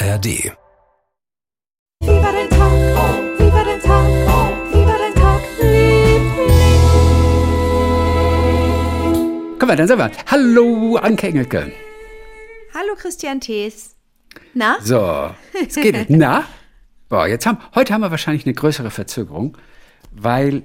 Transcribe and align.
ARD. 0.00 0.26
Viva 2.04 2.30
den 2.30 2.48
Tag, 2.50 2.72
viva 3.40 3.64
den 3.64 3.80
Tag, 3.80 4.06
viva 4.72 4.96
den 4.96 5.14
Tag, 5.14 5.42
Liebling. 5.60 6.68
Komm 9.58 9.68
mal, 9.68 9.74
dann 9.76 9.88
sind 9.88 9.98
wir. 9.98 10.12
Hallo, 10.28 10.96
Anke 10.98 11.26
Engelke. 11.26 11.72
Hallo 12.74 12.94
Christian 12.96 13.40
Thees. 13.40 13.96
Na? 14.54 14.76
So, 14.82 15.30
es 15.66 15.74
geht. 15.74 16.08
Na? 16.10 16.44
Boah, 17.08 17.26
jetzt 17.26 17.44
haben, 17.46 17.58
heute 17.74 17.92
haben 17.92 18.02
wir 18.02 18.12
wahrscheinlich 18.12 18.46
eine 18.46 18.54
größere 18.54 18.92
Verzögerung, 18.92 19.58
weil 20.12 20.62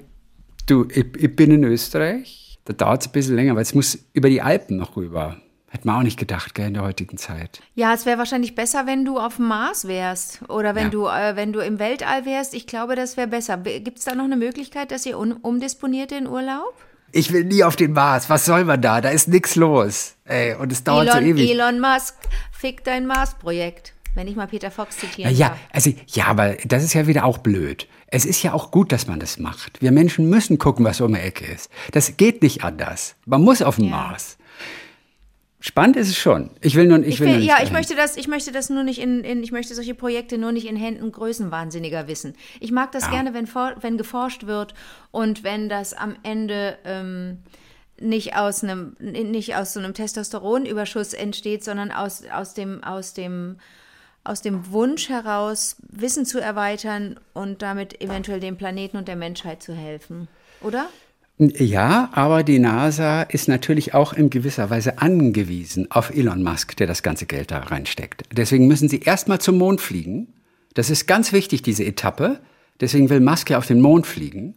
du, 0.68 0.86
ich, 0.92 1.08
ich 1.18 1.36
bin 1.36 1.50
in 1.50 1.64
Österreich. 1.64 2.60
Da 2.66 2.74
dauert 2.74 3.02
es 3.02 3.08
ein 3.08 3.14
bisschen 3.14 3.36
länger, 3.36 3.56
weil 3.56 3.64
es 3.64 3.74
muss 3.74 3.98
über 4.14 4.30
die 4.30 4.44
Alpen 4.44 4.78
noch 4.78 4.96
rüber. 4.96 5.42
Hätte 5.74 5.88
man 5.88 5.98
auch 5.98 6.04
nicht 6.04 6.20
gedacht, 6.20 6.54
gell, 6.54 6.68
in 6.68 6.76
der 6.76 6.84
heutigen 6.84 7.18
Zeit. 7.18 7.60
Ja, 7.74 7.94
es 7.96 8.06
wäre 8.06 8.20
wahrscheinlich 8.20 8.54
besser, 8.54 8.86
wenn 8.86 9.06
du 9.06 9.18
auf 9.20 9.38
dem 9.38 9.48
Mars 9.48 9.88
wärst 9.88 10.42
oder 10.48 10.76
wenn 10.76 10.84
Ja. 10.86 10.90
du 10.92 11.08
äh, 11.08 11.36
wenn 11.36 11.52
du 11.52 11.62
im 11.62 11.80
Weltall 11.80 12.26
wärst. 12.26 12.54
Ich 12.54 12.68
glaube, 12.68 12.96
das 12.96 13.18
wäre 13.18 13.28
besser. 13.28 13.58
Gibt 13.58 13.98
es 13.98 14.06
da 14.06 14.14
noch 14.14 14.26
eine 14.26 14.38
Möglichkeit, 14.38 14.92
dass 14.92 15.06
ihr 15.08 15.18
un 15.18 15.32
umdisponiert 15.34 16.12
den 16.12 16.28
Urlaub? 16.28 16.76
Ich 17.12 17.34
will 17.34 17.44
nie 17.44 17.64
auf 17.64 17.76
den 17.76 17.94
Mars. 17.94 18.30
Was 18.30 18.46
soll 18.46 18.66
man 18.66 18.82
da? 18.82 19.02
Da 19.02 19.10
ist 19.10 19.28
nichts 19.28 19.56
los. 19.56 20.16
Ey, 20.26 20.56
und 20.56 20.72
es 20.72 20.84
dauert 20.84 21.08
Elon, 21.10 21.20
so 21.24 21.30
ewig. 21.30 21.50
Elon 21.52 21.80
Musk, 21.80 22.16
fick 22.52 22.84
dein 22.84 23.08
Mars-Projekt. 23.08 23.94
Wenn 24.16 24.28
ich 24.28 24.36
mal 24.36 24.46
Peter 24.46 24.70
Fox 24.70 24.98
zitieren 25.00 25.36
Ja, 25.36 25.50
darf. 25.50 25.58
also, 25.72 25.92
ja, 26.08 26.26
aber 26.28 26.54
das 26.66 26.84
ist 26.84 26.94
ja 26.94 27.08
wieder 27.08 27.26
auch 27.26 27.40
blöd. 27.40 27.88
Es 28.08 28.26
ist 28.26 28.44
ja 28.44 28.54
auch 28.54 28.70
gut, 28.70 28.92
dass 28.92 29.08
man 29.08 29.20
das 29.20 29.40
macht. 29.40 29.82
Wir 29.82 29.92
Menschen 29.92 30.30
müssen 30.30 30.60
gucken, 30.60 30.86
was 30.86 31.02
um 31.02 31.14
die 31.16 31.20
Ecke 31.20 31.46
ist. 31.52 31.72
Das 31.94 32.16
geht 32.16 32.44
nicht 32.44 32.64
anders. 32.64 33.16
Man 33.26 33.42
muss 33.42 33.64
auf 33.64 33.78
den 33.78 33.86
Ja. 33.86 33.92
Mars. 33.92 34.38
Spannend 35.66 35.96
ist 35.96 36.10
es 36.10 36.18
schon. 36.18 36.50
Ich 36.60 36.76
will 36.76 36.88
nur, 36.88 37.00
ich 37.00 37.08
Ich 37.08 37.20
will 37.22 37.36
will, 37.36 37.42
ja, 37.42 37.56
ich 37.64 37.72
möchte 37.72 37.96
das, 37.96 38.18
ich 38.18 38.28
möchte 38.28 38.52
das 38.52 38.70
nur 38.70 38.84
nicht 38.84 39.00
in, 39.00 39.24
in, 39.24 39.42
ich 39.42 39.54
möchte 39.54 39.74
solche 39.74 39.96
Projekte 39.96 40.38
nur 40.38 40.52
nicht 40.52 40.68
in 40.68 40.76
Händen 40.76 41.10
Größenwahnsinniger 41.10 42.10
wissen. 42.10 42.36
Ich 42.60 42.74
mag 42.74 42.92
das 42.92 43.06
Ja. 43.06 43.12
gerne, 43.12 43.34
wenn, 43.34 43.48
for, 43.48 43.74
wenn 43.80 43.98
geforscht 43.98 44.46
wird 44.46 44.74
und 45.12 45.46
wenn 45.46 45.70
das 45.70 45.94
am 45.94 46.18
Ende 46.22 46.78
ähm, 46.84 47.38
nicht 47.98 48.36
aus 48.36 48.62
einem, 48.62 48.98
nicht 49.00 49.56
aus 49.56 49.72
so 49.72 49.80
einem 49.80 49.94
Testosteronüberschuss 49.94 51.14
entsteht, 51.14 51.64
sondern 51.64 51.94
aus, 51.94 52.24
aus 52.30 52.54
dem, 52.54 52.84
aus 52.84 53.14
dem, 53.14 53.56
aus 54.26 54.42
dem 54.42 54.70
Wunsch 54.74 55.08
heraus, 55.08 55.78
Wissen 55.88 56.26
zu 56.26 56.42
erweitern 56.42 57.18
und 57.32 57.62
damit 57.62 58.02
eventuell 58.02 58.42
dem 58.42 58.58
Planeten 58.58 58.98
und 58.98 59.08
der 59.08 59.16
Menschheit 59.16 59.64
zu 59.64 59.74
helfen. 59.74 60.28
Oder? 60.60 60.90
Ja, 61.40 62.10
aber 62.14 62.44
die 62.44 62.60
NASA 62.60 63.24
ist 63.24 63.48
natürlich 63.48 63.94
auch 63.94 64.14
in 64.14 64.30
gewisser 64.30 64.70
Weise 64.70 65.00
angewiesen 65.00 65.90
auf 65.90 66.12
Elon 66.12 66.44
Musk, 66.44 66.78
der 66.78 66.86
das 66.86 67.02
ganze 67.02 67.26
Geld 67.26 67.50
da 67.50 67.60
reinsteckt. 67.60 68.24
Deswegen 68.32 68.68
müssen 68.68 68.88
sie 68.88 69.00
erstmal 69.00 69.42
zum 69.42 69.58
Mond 69.58 69.82
fliegen. 69.82 70.28
Das 70.76 70.90
ist 70.90 71.08
ganz 71.08 71.34
wichtig, 71.34 71.64
diese 71.64 71.86
Etappe. 71.86 72.40
Deswegen 72.80 73.10
will 73.10 73.20
Musk 73.20 73.50
ja 73.50 73.58
auf 73.58 73.66
den 73.66 73.82
Mond 73.82 74.06
fliegen, 74.06 74.56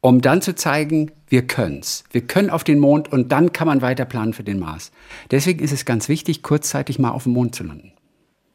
um 0.00 0.22
dann 0.22 0.40
zu 0.40 0.54
zeigen, 0.54 1.10
wir 1.28 1.46
können's. 1.46 2.04
Wir 2.10 2.22
können 2.22 2.50
auf 2.50 2.64
den 2.64 2.78
Mond 2.78 3.12
und 3.12 3.30
dann 3.30 3.52
kann 3.52 3.66
man 3.66 3.82
weiter 3.82 4.06
planen 4.06 4.32
für 4.32 4.44
den 4.44 4.58
Mars. 4.58 4.92
Deswegen 5.30 5.62
ist 5.62 5.72
es 5.72 5.84
ganz 5.84 6.08
wichtig, 6.08 6.42
kurzzeitig 6.42 6.98
mal 6.98 7.10
auf 7.10 7.24
dem 7.24 7.32
Mond 7.32 7.54
zu 7.54 7.64
landen. 7.64 7.92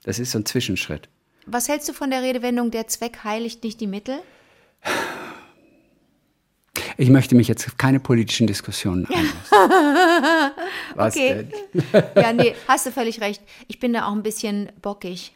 Das 0.03 0.17
ist 0.17 0.31
so 0.31 0.39
ein 0.39 0.45
Zwischenschritt. 0.45 1.09
Was 1.45 1.69
hältst 1.69 1.87
du 1.89 1.93
von 1.93 2.09
der 2.09 2.23
Redewendung, 2.23 2.71
der 2.71 2.87
Zweck 2.87 3.23
heiligt 3.23 3.63
nicht 3.63 3.79
die 3.79 3.87
Mittel? 3.87 4.19
Ich 6.97 7.09
möchte 7.09 7.35
mich 7.35 7.47
jetzt 7.47 7.67
auf 7.67 7.77
keine 7.77 7.99
politischen 7.99 8.47
Diskussionen 8.47 9.05
einlassen. 9.07 10.51
Was 10.95 11.15
Okay. 11.15 11.47
denn? 11.73 12.03
Ja, 12.15 12.33
nee, 12.33 12.55
hast 12.67 12.85
du 12.85 12.91
völlig 12.91 13.21
recht. 13.21 13.41
Ich 13.67 13.79
bin 13.79 13.93
da 13.93 14.07
auch 14.07 14.13
ein 14.13 14.23
bisschen 14.23 14.69
bockig. 14.81 15.33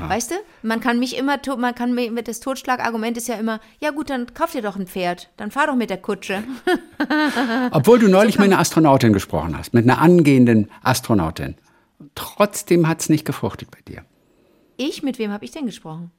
Weißt 0.00 0.30
du? 0.30 0.36
Man 0.62 0.78
kann 0.78 1.00
mich 1.00 1.16
immer, 1.16 1.38
man 1.58 1.74
kann 1.74 1.92
mir 1.92 2.12
mit 2.12 2.28
das 2.28 2.38
Totschlagargument 2.38 3.16
ist 3.16 3.26
ja 3.26 3.34
immer, 3.34 3.58
ja 3.80 3.90
gut, 3.90 4.10
dann 4.10 4.32
kauf 4.32 4.52
dir 4.52 4.62
doch 4.62 4.76
ein 4.76 4.86
Pferd, 4.86 5.28
dann 5.36 5.50
fahr 5.50 5.66
doch 5.66 5.74
mit 5.74 5.90
der 5.90 5.96
Kutsche. 6.00 6.44
Obwohl 7.72 7.98
du 7.98 8.06
neulich 8.08 8.38
mit 8.38 8.44
einer 8.46 8.60
Astronautin 8.60 9.12
gesprochen 9.12 9.58
hast, 9.58 9.74
mit 9.74 9.82
einer 9.82 10.00
angehenden 10.00 10.70
Astronautin. 10.82 11.56
Trotzdem 12.14 12.86
hat 12.86 13.00
es 13.00 13.08
nicht 13.08 13.24
gefruchtet 13.24 13.72
bei 13.72 13.80
dir. 13.88 14.04
Ich, 14.76 15.02
mit 15.02 15.18
wem 15.18 15.32
habe 15.32 15.44
ich 15.44 15.50
denn 15.50 15.66
gesprochen? 15.66 16.12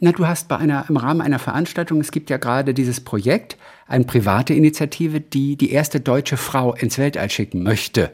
Na, 0.00 0.12
du 0.12 0.26
hast 0.26 0.48
bei 0.48 0.56
einer, 0.56 0.86
im 0.88 0.96
Rahmen 0.96 1.20
einer 1.20 1.38
Veranstaltung, 1.38 2.00
es 2.00 2.10
gibt 2.10 2.30
ja 2.30 2.36
gerade 2.36 2.74
dieses 2.74 3.00
Projekt, 3.00 3.56
eine 3.86 4.04
private 4.04 4.54
Initiative, 4.54 5.20
die 5.20 5.56
die 5.56 5.70
erste 5.70 6.00
deutsche 6.00 6.36
Frau 6.36 6.74
ins 6.74 6.98
Weltall 6.98 7.30
schicken 7.30 7.62
möchte. 7.62 8.10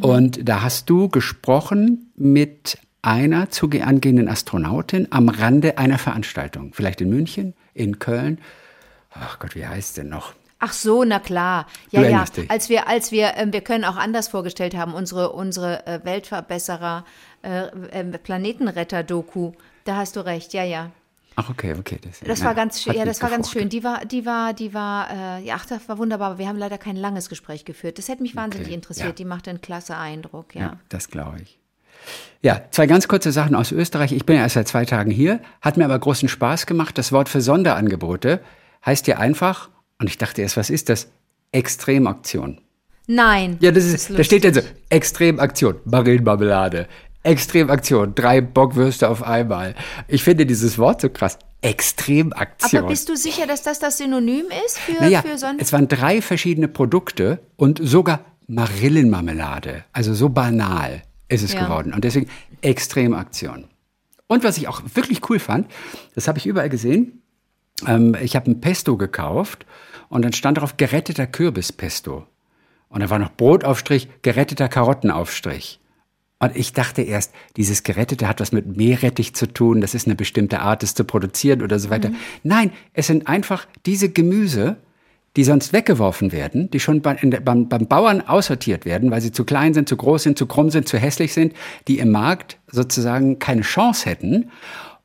Und 0.00 0.48
da 0.48 0.62
hast 0.62 0.88
du 0.88 1.08
gesprochen 1.08 2.12
mit 2.16 2.78
einer 3.02 3.50
zuge 3.50 3.84
angehenden 3.84 4.28
Astronautin 4.28 5.08
am 5.10 5.28
Rande 5.28 5.78
einer 5.78 5.98
Veranstaltung. 5.98 6.72
Vielleicht 6.74 7.00
in 7.00 7.10
München, 7.10 7.54
in 7.74 7.98
Köln. 7.98 8.38
Ach 9.12 9.38
Gott, 9.38 9.54
wie 9.54 9.66
heißt 9.66 9.96
denn 9.96 10.08
noch? 10.08 10.34
Ach 10.62 10.74
so, 10.74 11.04
na 11.04 11.18
klar. 11.18 11.66
Ja, 11.90 12.02
ja. 12.02 12.24
dich. 12.24 12.50
Als 12.50 12.68
wir, 12.68 12.86
als 12.86 13.10
wir, 13.12 13.32
ähm, 13.36 13.52
wir 13.52 13.62
können 13.62 13.84
auch 13.84 13.96
anders 13.96 14.28
vorgestellt 14.28 14.76
haben, 14.76 14.92
unsere, 14.92 15.32
unsere 15.32 15.86
äh, 15.86 16.00
Weltverbesserer, 16.04 17.06
äh, 17.42 17.68
äh, 17.98 18.04
Planetenretter-Doku. 18.04 19.52
Da 19.90 19.96
hast 19.96 20.14
du 20.14 20.24
recht, 20.24 20.54
ja, 20.54 20.62
ja. 20.62 20.92
Ach, 21.34 21.50
okay, 21.50 21.74
okay. 21.76 21.98
Das, 22.00 22.20
Das 22.20 22.38
ja, 22.38 22.44
war 22.44 22.54
ganz 22.54 22.80
schön, 22.80 22.94
ja, 22.94 23.04
das 23.04 23.20
war 23.22 23.28
ganz 23.28 23.50
schön. 23.50 23.68
Die 23.68 23.82
war, 23.82 24.04
die 24.04 24.24
war, 24.24 24.52
die 24.52 24.72
war, 24.72 25.10
äh, 25.10 25.42
ja, 25.44 25.56
ach, 25.56 25.66
das 25.66 25.88
war 25.88 25.98
wunderbar, 25.98 26.30
aber 26.30 26.38
wir 26.38 26.46
haben 26.46 26.58
leider 26.58 26.78
kein 26.78 26.94
langes 26.94 27.28
Gespräch 27.28 27.64
geführt. 27.64 27.98
Das 27.98 28.06
hätte 28.08 28.22
mich 28.22 28.36
wahnsinnig 28.36 28.68
Okay, 28.68 28.74
interessiert. 28.76 29.08
ja. 29.08 29.12
Die 29.14 29.24
macht 29.24 29.48
einen 29.48 29.60
klasse 29.60 29.96
Eindruck, 29.96 30.54
ja. 30.54 30.60
Ja, 30.60 30.76
das 30.90 31.08
glaube 31.08 31.38
ich. 31.42 31.58
Ja, 32.40 32.62
zwei 32.70 32.86
ganz 32.86 33.08
kurze 33.08 33.32
Sachen 33.32 33.56
aus 33.56 33.72
Österreich. 33.72 34.12
Ich 34.12 34.24
bin 34.26 34.36
ja 34.36 34.42
erst 34.42 34.54
seit 34.54 34.68
zwei 34.68 34.84
Tagen 34.84 35.10
hier, 35.10 35.40
hat 35.60 35.76
mir 35.76 35.86
aber 35.86 35.98
großen 35.98 36.28
Spaß 36.28 36.66
gemacht. 36.66 36.96
Das 36.96 37.10
Wort 37.10 37.28
für 37.28 37.40
Sonderangebote 37.40 38.40
heißt 38.86 39.08
ja 39.08 39.16
einfach, 39.18 39.70
und 39.98 40.08
ich 40.08 40.18
dachte 40.18 40.40
erst, 40.42 40.56
was 40.56 40.70
ist 40.70 40.88
das? 40.88 41.08
Extremaktion. 41.50 42.60
Nein. 43.08 43.56
Ja, 43.60 43.72
das 43.72 43.86
ist, 43.86 44.16
da 44.16 44.22
steht 44.22 44.44
ja 44.44 44.54
so, 44.54 44.60
Extremaktion, 44.88 45.80
Marillenmarmelade. 45.84 46.86
Extremaktion, 47.22 48.14
drei 48.14 48.40
Bockwürste 48.40 49.08
auf 49.08 49.22
einmal. 49.22 49.74
Ich 50.08 50.22
finde 50.24 50.46
dieses 50.46 50.78
Wort 50.78 51.00
so 51.02 51.10
krass. 51.10 51.38
Extremaktion. 51.62 52.80
Aber 52.82 52.88
bist 52.88 53.08
du 53.08 53.16
sicher, 53.16 53.46
dass 53.46 53.62
das 53.62 53.78
das 53.78 53.98
Synonym 53.98 54.46
ist 54.64 54.78
für, 54.78 54.92
Naja, 55.00 55.20
für 55.22 55.36
Sonder? 55.36 55.62
es 55.62 55.72
waren 55.72 55.88
drei 55.88 56.22
verschiedene 56.22 56.68
Produkte 56.68 57.40
und 57.56 57.78
sogar 57.82 58.20
Marillenmarmelade. 58.46 59.84
Also 59.92 60.14
so 60.14 60.28
banal 60.30 61.02
ist 61.28 61.42
es 61.42 61.52
Ja. 61.52 61.64
geworden. 61.64 61.92
Und 61.92 62.04
deswegen 62.04 62.28
Extremaktion. 62.62 63.64
Und 64.26 64.44
was 64.44 64.56
ich 64.56 64.68
auch 64.68 64.80
wirklich 64.94 65.28
cool 65.28 65.38
fand, 65.38 65.70
das 66.14 66.28
habe 66.28 66.38
ich 66.38 66.46
überall 66.46 66.68
gesehen. 66.68 67.22
Ähm, 67.86 68.16
ich 68.20 68.36
habe 68.36 68.50
ein 68.50 68.60
Pesto 68.60 68.96
gekauft 68.96 69.66
und 70.08 70.22
dann 70.24 70.32
stand 70.32 70.56
darauf 70.56 70.76
geretteter 70.76 71.26
Kürbispesto. 71.26 72.26
Und 72.88 73.00
da 73.00 73.10
war 73.10 73.18
noch 73.18 73.32
Brotaufstrich, 73.32 74.08
geretteter 74.22 74.68
Karottenaufstrich. 74.68 75.79
Und 76.42 76.56
ich 76.56 76.72
dachte 76.72 77.02
erst, 77.02 77.32
dieses 77.58 77.82
Gerettete 77.82 78.26
hat 78.26 78.40
was 78.40 78.50
mit 78.50 78.76
Meerrettich 78.76 79.34
zu 79.34 79.46
tun, 79.46 79.82
das 79.82 79.94
ist 79.94 80.06
eine 80.06 80.16
bestimmte 80.16 80.60
Art, 80.60 80.82
es 80.82 80.94
zu 80.94 81.04
produzieren 81.04 81.60
oder 81.60 81.78
so 81.78 81.90
weiter. 81.90 82.10
Nein, 82.42 82.72
es 82.94 83.08
sind 83.08 83.28
einfach 83.28 83.66
diese 83.84 84.08
Gemüse, 84.08 84.78
die 85.36 85.44
sonst 85.44 85.74
weggeworfen 85.74 86.32
werden, 86.32 86.70
die 86.70 86.80
schon 86.80 87.02
bei, 87.02 87.14
der, 87.14 87.40
beim, 87.40 87.68
beim 87.68 87.86
Bauern 87.86 88.22
aussortiert 88.22 88.86
werden, 88.86 89.10
weil 89.10 89.20
sie 89.20 89.32
zu 89.32 89.44
klein 89.44 89.74
sind, 89.74 89.88
zu 89.88 89.96
groß 89.98 90.22
sind, 90.22 90.38
zu 90.38 90.46
krumm 90.46 90.70
sind, 90.70 90.88
zu 90.88 90.96
hässlich 90.96 91.34
sind, 91.34 91.52
die 91.88 91.98
im 91.98 92.10
Markt 92.10 92.58
sozusagen 92.68 93.38
keine 93.38 93.60
Chance 93.60 94.08
hätten. 94.08 94.50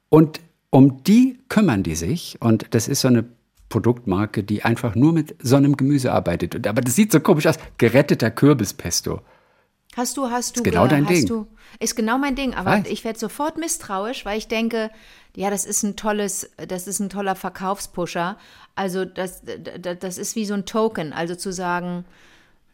Und 0.08 0.40
um 0.70 1.04
die 1.04 1.38
kümmern 1.50 1.84
die 1.84 1.96
sich. 1.96 2.38
Und 2.40 2.68
das 2.72 2.88
ist 2.88 3.02
so 3.02 3.10
eine 3.10 3.26
Produktmarke, 3.68 4.44
die 4.44 4.64
einfach 4.64 4.96
nur 4.96 5.12
mit 5.12 5.36
so 5.42 5.58
einem 5.58 5.76
Gemüse 5.76 6.14
arbeitet. 6.14 6.56
Und, 6.56 6.66
aber 6.66 6.82
das 6.82 6.96
sieht 6.96 7.12
so 7.12 7.20
komisch 7.20 7.46
aus. 7.46 7.58
Geretteter 7.78 8.32
Kürbispesto. 8.32 9.20
Hast 9.96 10.18
du, 10.18 10.30
hast 10.30 10.56
du, 10.58 10.60
Ist 10.62 10.64
genau 10.64 10.82
ge- 10.84 10.90
dein 10.90 11.06
hast 11.06 11.12
Ding. 11.14 11.26
du, 11.28 11.48
ist 11.80 11.96
genau 11.96 12.18
mein 12.18 12.36
Ding, 12.36 12.54
aber 12.54 12.72
Weiß. 12.72 12.88
ich 12.88 13.04
werde 13.04 13.18
sofort 13.20 13.58
misstrauisch, 13.58 14.26
weil 14.26 14.38
ich 14.38 14.48
denke, 14.48 14.90
ja, 15.36 15.50
das 15.50 15.66
ist 15.66 15.84
ein 15.84 15.96
tolles, 15.96 16.50
das 16.68 16.88
ist 16.88 17.00
ein 17.00 17.10
toller 17.10 17.36
Verkaufspusher. 17.36 18.38
Also 18.76 19.06
das, 19.06 19.42
das, 19.82 20.00
das 20.00 20.18
ist 20.18 20.36
wie 20.36 20.46
so 20.46 20.54
ein 20.54 20.66
Token, 20.66 21.14
also 21.14 21.36
zu 21.36 21.52
sagen, 21.54 22.06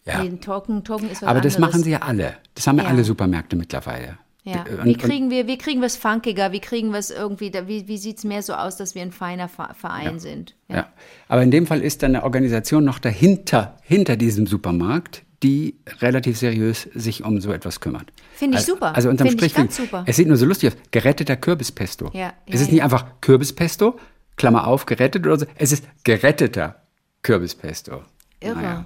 Ja. 0.06 0.24
nee, 0.24 0.30
Token, 0.38 0.84
Token 0.84 1.10
ist 1.12 1.22
was 1.22 1.30
Aber 1.30 1.42
das 1.42 1.56
anderes. 1.56 1.74
machen 1.74 1.84
sie 1.84 1.92
ja 1.92 2.00
alle. 2.00 2.38
Das 2.56 2.66
haben 2.68 2.78
ja, 2.78 2.86
Ja. 2.86 2.90
alle 2.90 3.04
Supermärkte 3.04 3.56
mittlerweile. 3.56 4.18
Ja. 4.44 4.63
Und- 4.63 4.86
Wie 4.86 4.96
kriegen 4.96 5.30
wir, 5.30 5.46
wie 5.46 5.60
kriegen 5.60 5.81
wir 5.81 5.86
es 5.86 5.96
funkiger? 5.98 6.51
Wie 6.51 6.60
kriegen 6.60 6.90
wir 6.92 6.98
es 6.98 7.12
irgendwie, 7.12 7.51
wie, 7.68 7.88
wie 7.88 7.98
sieht 8.00 8.18
es 8.18 8.24
mehr 8.24 8.42
so 8.42 8.54
aus, 8.54 8.75
dass 8.78 8.96
wir 8.96 9.04
ein 9.04 9.12
feiner 9.12 9.48
Ver- 9.48 9.75
Verein 9.75 10.18
sind? 10.19 10.56
Ja. 10.68 10.88
Aber 11.28 11.44
in 11.44 11.51
dem 11.51 11.68
Fall 11.68 11.81
ist 11.81 12.01
dann 12.01 12.16
eine 12.16 12.24
Organisation 12.24 12.84
noch 12.84 12.98
dahinter, 12.98 13.78
hinter 13.84 14.16
diesem 14.18 14.48
Supermarkt, 14.48 15.22
die 15.44 15.76
relativ 16.00 16.38
seriös 16.38 16.88
sich 16.94 17.24
um 17.24 17.42
so 17.42 17.52
etwas 17.52 17.80
kümmert. 17.80 18.12
Finde 18.36 18.56
ich 18.58 18.62
also, 18.62 18.74
super. 18.74 18.96
Also 18.96 19.10
unterm 19.10 19.28
Finde 19.28 19.46
ich 19.46 19.52
Strich, 19.52 19.56
ganz 19.56 19.78
super. 19.78 20.04
es 20.06 20.16
sieht 20.16 20.28
nur 20.28 20.38
so 20.38 20.46
lustig 20.46 20.72
aus. 20.72 20.78
Geretteter 20.92 21.36
Kürbispesto. 21.36 22.12
Ja, 22.14 22.34
es 22.46 22.56
ja, 22.56 22.62
ist 22.62 22.72
nicht 22.72 22.80
ja. 22.80 22.84
einfach 22.84 23.06
Kürbispesto, 23.22 24.00
Klammer 24.36 24.68
auf, 24.68 24.86
gerettet 24.86 25.26
oder 25.26 25.40
so. 25.40 25.46
Es 25.56 25.72
ist 25.72 25.86
geretteter 26.04 26.82
Kürbispesto. 27.24 28.04
Irre. 28.40 28.56
Naja. 28.56 28.86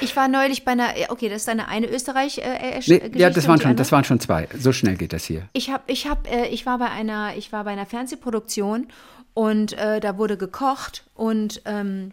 Ich 0.00 0.14
war 0.14 0.28
neulich 0.28 0.64
bei 0.64 0.72
einer, 0.72 0.90
okay, 1.08 1.28
das 1.28 1.38
ist 1.38 1.48
deine 1.48 1.66
eine 1.66 1.88
Österreich 1.88 2.38
äh, 2.38 2.78
äh, 2.78 2.80
Nee, 2.86 3.10
ja, 3.14 3.30
das 3.30 3.48
waren 3.48 3.60
schon, 3.60 3.74
das 3.74 3.90
waren 3.90 4.04
schon 4.04 4.20
zwei. 4.20 4.48
So 4.56 4.72
schnell 4.72 4.96
geht 4.96 5.12
das 5.12 5.24
hier. 5.24 5.48
Ich 5.54 5.70
habe, 5.70 5.82
ich 5.88 6.06
habe, 6.06 6.28
äh, 6.28 6.48
ich 6.48 6.66
war 6.66 6.78
bei 6.78 6.88
einer, 6.88 7.36
ich 7.36 7.52
war 7.52 7.64
bei 7.64 7.72
einer 7.72 7.86
Fernsehproduktion 7.86 8.86
und 9.34 9.72
äh, 9.72 9.98
da 9.98 10.18
wurde 10.18 10.36
gekocht 10.36 11.04
und 11.14 11.62
ähm, 11.64 12.12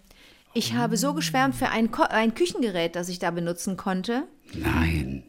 ich 0.53 0.73
habe 0.73 0.97
so 0.97 1.13
geschwärmt 1.13 1.55
für 1.55 1.69
ein, 1.69 1.91
Ko 1.91 2.03
ein 2.03 2.33
Küchengerät, 2.35 2.95
das 2.95 3.09
ich 3.09 3.19
da 3.19 3.31
benutzen 3.31 3.77
konnte, 3.77 4.23
Nein. 4.53 5.23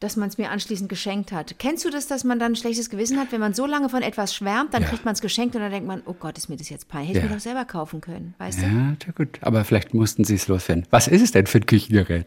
dass 0.00 0.16
man 0.16 0.28
es 0.28 0.38
mir 0.38 0.50
anschließend 0.50 0.88
geschenkt 0.88 1.32
hat. 1.32 1.58
Kennst 1.58 1.84
du 1.84 1.90
das, 1.90 2.06
dass 2.06 2.22
man 2.24 2.38
dann 2.38 2.52
ein 2.52 2.56
schlechtes 2.56 2.88
Gewissen 2.90 3.18
hat, 3.18 3.32
wenn 3.32 3.40
man 3.40 3.54
so 3.54 3.66
lange 3.66 3.88
von 3.88 4.02
etwas 4.02 4.34
schwärmt, 4.34 4.74
dann 4.74 4.82
Ja. 4.82 4.88
kriegt 4.88 5.04
man 5.04 5.14
es 5.14 5.20
geschenkt 5.20 5.54
und 5.56 5.62
dann 5.62 5.70
denkt 5.72 5.88
man, 5.88 6.02
oh 6.06 6.14
Gott, 6.14 6.38
ist 6.38 6.48
mir 6.48 6.56
das 6.56 6.68
jetzt 6.68 6.88
peinlich, 6.88 7.08
hätte 7.10 7.18
ich 7.18 7.24
Ja. 7.24 7.30
mir 7.30 7.36
doch 7.36 7.42
selber 7.42 7.64
kaufen 7.64 8.00
können, 8.00 8.34
weißt 8.38 8.58
du? 8.62 8.66
Ja, 8.66 8.96
ja, 9.06 9.12
gut. 9.16 9.38
Aber 9.42 9.64
vielleicht 9.64 9.94
mussten 9.94 10.24
sie 10.24 10.34
es 10.36 10.46
loswerden. 10.48 10.86
Was 10.90 11.08
ist 11.08 11.22
es 11.22 11.32
denn 11.32 11.46
für 11.46 11.58
ein 11.58 11.66
Küchengerät? 11.66 12.26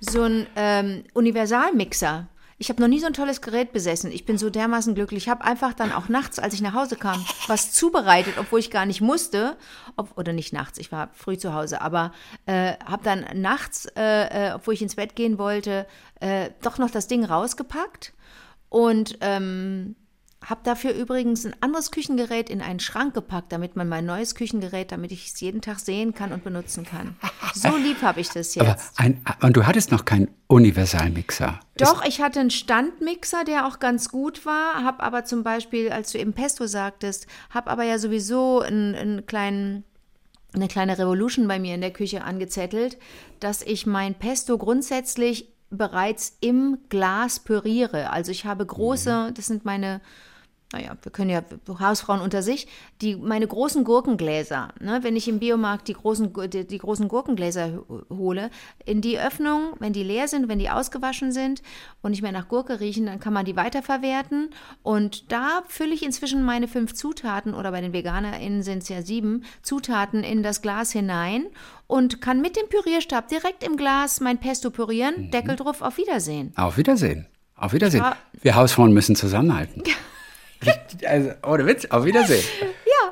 So 0.00 0.22
ein 0.22 0.46
ähm, 0.56 1.04
Universalmixer. 1.14 2.28
Ich 2.60 2.70
habe 2.70 2.82
noch 2.82 2.88
nie 2.88 2.98
so 2.98 3.06
ein 3.06 3.12
tolles 3.12 3.40
Gerät 3.40 3.72
besessen. 3.72 4.10
Ich 4.10 4.24
bin 4.24 4.36
so 4.36 4.50
dermaßen 4.50 4.96
glücklich. 4.96 5.24
Ich 5.24 5.28
habe 5.28 5.44
einfach 5.44 5.74
dann 5.74 5.92
auch 5.92 6.08
nachts, 6.08 6.40
als 6.40 6.54
ich 6.54 6.60
nach 6.60 6.74
Hause 6.74 6.96
kam, 6.96 7.24
was 7.46 7.70
zubereitet, 7.72 8.34
obwohl 8.36 8.58
ich 8.58 8.72
gar 8.72 8.84
nicht 8.84 9.00
musste. 9.00 9.56
Ob, 9.96 10.18
oder 10.18 10.32
nicht 10.32 10.52
nachts, 10.52 10.78
ich 10.78 10.90
war 10.90 11.10
früh 11.12 11.38
zu 11.38 11.54
Hause, 11.54 11.80
aber 11.80 12.12
äh, 12.46 12.74
habe 12.84 13.04
dann 13.04 13.24
nachts, 13.40 13.86
äh, 13.96 14.48
äh, 14.48 14.52
obwohl 14.54 14.74
ich 14.74 14.82
ins 14.82 14.96
Bett 14.96 15.14
gehen 15.14 15.38
wollte, 15.38 15.86
äh, 16.18 16.50
doch 16.62 16.78
noch 16.78 16.90
das 16.90 17.06
Ding 17.06 17.24
rausgepackt 17.24 18.12
und 18.68 19.18
ähm, 19.20 19.94
habe 20.44 20.60
dafür 20.62 20.92
übrigens 20.92 21.44
ein 21.44 21.54
anderes 21.60 21.90
Küchengerät 21.90 22.48
in 22.48 22.62
einen 22.62 22.78
Schrank 22.78 23.12
gepackt, 23.14 23.52
damit 23.52 23.74
man 23.76 23.88
mein 23.88 24.06
neues 24.06 24.34
Küchengerät, 24.34 24.92
damit 24.92 25.10
ich 25.10 25.26
es 25.26 25.40
jeden 25.40 25.60
Tag 25.60 25.80
sehen 25.80 26.14
kann 26.14 26.32
und 26.32 26.44
benutzen 26.44 26.84
kann. 26.84 27.16
So 27.54 27.76
lieb 27.76 28.02
habe 28.02 28.20
ich 28.20 28.28
das 28.28 28.54
jetzt. 28.54 28.68
Aber 28.68 28.76
ein, 28.96 29.24
und 29.40 29.56
du 29.56 29.66
hattest 29.66 29.90
noch 29.90 30.04
keinen 30.04 30.28
Universalmixer. 30.48 31.58
Doch, 31.76 32.04
ich 32.04 32.20
hatte 32.20 32.40
einen 32.40 32.50
Standmixer, 32.50 33.42
der 33.44 33.66
auch 33.66 33.78
ganz 33.78 34.10
gut 34.10 34.44
war, 34.44 34.84
habe 34.84 35.02
aber 35.02 35.24
zum 35.24 35.42
Beispiel, 35.42 35.90
als 35.90 36.12
du 36.12 36.18
eben 36.18 36.34
Pesto 36.34 36.66
sagtest, 36.66 37.26
habe 37.50 37.70
aber 37.70 37.84
ja 37.84 37.98
sowieso 37.98 38.60
einen, 38.60 38.94
einen 38.94 39.26
kleinen, 39.26 39.84
eine 40.52 40.68
kleine 40.68 40.98
Revolution 40.98 41.48
bei 41.48 41.58
mir 41.58 41.74
in 41.74 41.80
der 41.80 41.92
Küche 41.92 42.22
angezettelt, 42.22 42.98
dass 43.40 43.62
ich 43.62 43.86
mein 43.86 44.14
Pesto 44.14 44.58
grundsätzlich 44.58 45.48
bereits 45.70 46.36
im 46.40 46.78
Glas 46.88 47.40
püriere. 47.40 48.10
Also 48.10 48.32
ich 48.32 48.44
habe 48.44 48.64
große, 48.64 49.32
das 49.34 49.46
sind 49.46 49.64
meine 49.64 50.00
naja, 50.72 50.96
wir 51.02 51.10
können 51.12 51.30
ja 51.30 51.42
Hausfrauen 51.80 52.20
unter 52.20 52.42
sich, 52.42 52.68
die 53.00 53.16
meine 53.16 53.46
großen 53.46 53.84
Gurkengläser, 53.84 54.68
ne, 54.80 54.98
wenn 55.02 55.16
ich 55.16 55.26
im 55.26 55.38
Biomarkt 55.38 55.88
die 55.88 55.94
großen, 55.94 56.30
die, 56.50 56.66
die 56.66 56.78
großen 56.78 57.08
Gurkengläser 57.08 57.84
ho- 57.88 58.02
hole, 58.10 58.50
in 58.84 59.00
die 59.00 59.18
Öffnung, 59.18 59.72
wenn 59.78 59.94
die 59.94 60.02
leer 60.02 60.28
sind, 60.28 60.48
wenn 60.48 60.58
die 60.58 60.68
ausgewaschen 60.68 61.32
sind 61.32 61.62
und 62.02 62.10
nicht 62.10 62.20
mehr 62.20 62.32
nach 62.32 62.48
Gurke 62.48 62.80
riechen, 62.80 63.06
dann 63.06 63.18
kann 63.18 63.32
man 63.32 63.46
die 63.46 63.56
weiterverwerten. 63.56 64.50
Und 64.82 65.32
da 65.32 65.62
fülle 65.68 65.94
ich 65.94 66.02
inzwischen 66.04 66.42
meine 66.44 66.68
fünf 66.68 66.92
Zutaten, 66.94 67.54
oder 67.54 67.70
bei 67.70 67.80
den 67.80 67.94
VeganerInnen 67.94 68.62
sind 68.62 68.82
es 68.82 68.90
ja 68.90 69.00
sieben, 69.00 69.44
Zutaten 69.62 70.22
in 70.22 70.42
das 70.42 70.60
Glas 70.60 70.92
hinein 70.92 71.46
und 71.86 72.20
kann 72.20 72.42
mit 72.42 72.56
dem 72.56 72.68
Pürierstab 72.68 73.28
direkt 73.28 73.64
im 73.64 73.78
Glas 73.78 74.20
mein 74.20 74.36
Pesto 74.38 74.70
pürieren, 74.70 75.30
Deckel 75.30 75.56
drauf, 75.56 75.80
auf 75.80 75.96
Wiedersehen. 75.96 76.52
Auf 76.56 76.76
Wiedersehen. 76.76 77.26
Auf 77.56 77.72
Wiedersehen. 77.72 78.04
Wir 78.42 78.54
Hausfrauen 78.54 78.92
müssen 78.92 79.16
zusammenhalten. 79.16 79.82
Also, 81.06 81.30
ohne 81.46 81.66
Witz, 81.66 81.86
auf 81.86 82.04
Wiedersehen. 82.04 82.44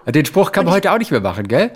Ja. 0.07 0.13
Den 0.13 0.25
Spruch 0.27 0.53
kann 0.53 0.65
man 0.65 0.75
heute 0.75 0.93
auch 0.93 0.99
nicht 0.99 1.11
mehr 1.11 1.21
machen, 1.21 1.47
gell? 1.49 1.73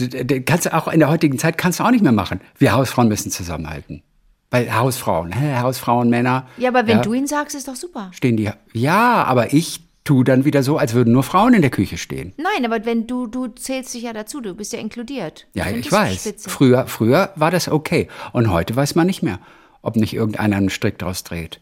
Den- 0.00 0.44
kannst 0.44 0.66
du 0.66 0.72
auch 0.74 0.88
in 0.88 1.00
der 1.00 1.10
heutigen 1.10 1.38
Zeit 1.38 1.58
kannst 1.58 1.80
du 1.80 1.84
auch 1.84 1.90
nicht 1.90 2.02
mehr 2.02 2.12
machen. 2.12 2.40
Wir 2.58 2.72
Hausfrauen 2.72 3.08
müssen 3.08 3.30
zusammenhalten. 3.30 4.02
Weil 4.50 4.74
Hausfrauen, 4.74 5.32
hä? 5.32 5.58
Hausfrauen, 5.60 6.10
Männer. 6.10 6.46
Ja, 6.58 6.68
aber 6.68 6.86
wenn 6.86 6.98
ja, 6.98 7.02
du 7.02 7.12
ihn 7.14 7.26
sagst, 7.26 7.54
ist 7.54 7.68
doch 7.68 7.76
super. 7.76 8.10
stehen 8.12 8.36
die. 8.36 8.50
Ja, 8.72 9.24
aber 9.24 9.52
ich 9.52 9.80
tue 10.04 10.24
dann 10.24 10.44
wieder 10.44 10.62
so, 10.62 10.78
als 10.78 10.94
würden 10.94 11.12
nur 11.12 11.22
Frauen 11.22 11.54
in 11.54 11.62
der 11.62 11.70
Küche 11.70 11.96
stehen. 11.96 12.32
Nein, 12.36 12.64
aber 12.70 12.84
wenn 12.84 13.06
du, 13.06 13.26
du 13.26 13.48
zählst 13.48 13.94
dich 13.94 14.02
ja 14.02 14.12
dazu, 14.12 14.40
du 14.40 14.54
bist 14.54 14.72
ja 14.72 14.78
inkludiert. 14.78 15.46
Ja, 15.54 15.68
ich 15.68 15.90
weiß. 15.90 16.20
spitze. 16.20 16.50
Früher, 16.50 16.86
früher 16.86 17.32
war 17.36 17.50
das 17.50 17.68
okay. 17.68 18.08
Und 18.32 18.50
heute 18.50 18.74
weiß 18.74 18.94
man 18.94 19.06
nicht 19.06 19.22
mehr, 19.22 19.38
ob 19.80 19.96
nicht 19.96 20.14
irgendeiner 20.14 20.56
einen 20.56 20.70
Strick 20.70 20.98
draus 20.98 21.22
dreht. 21.24 21.60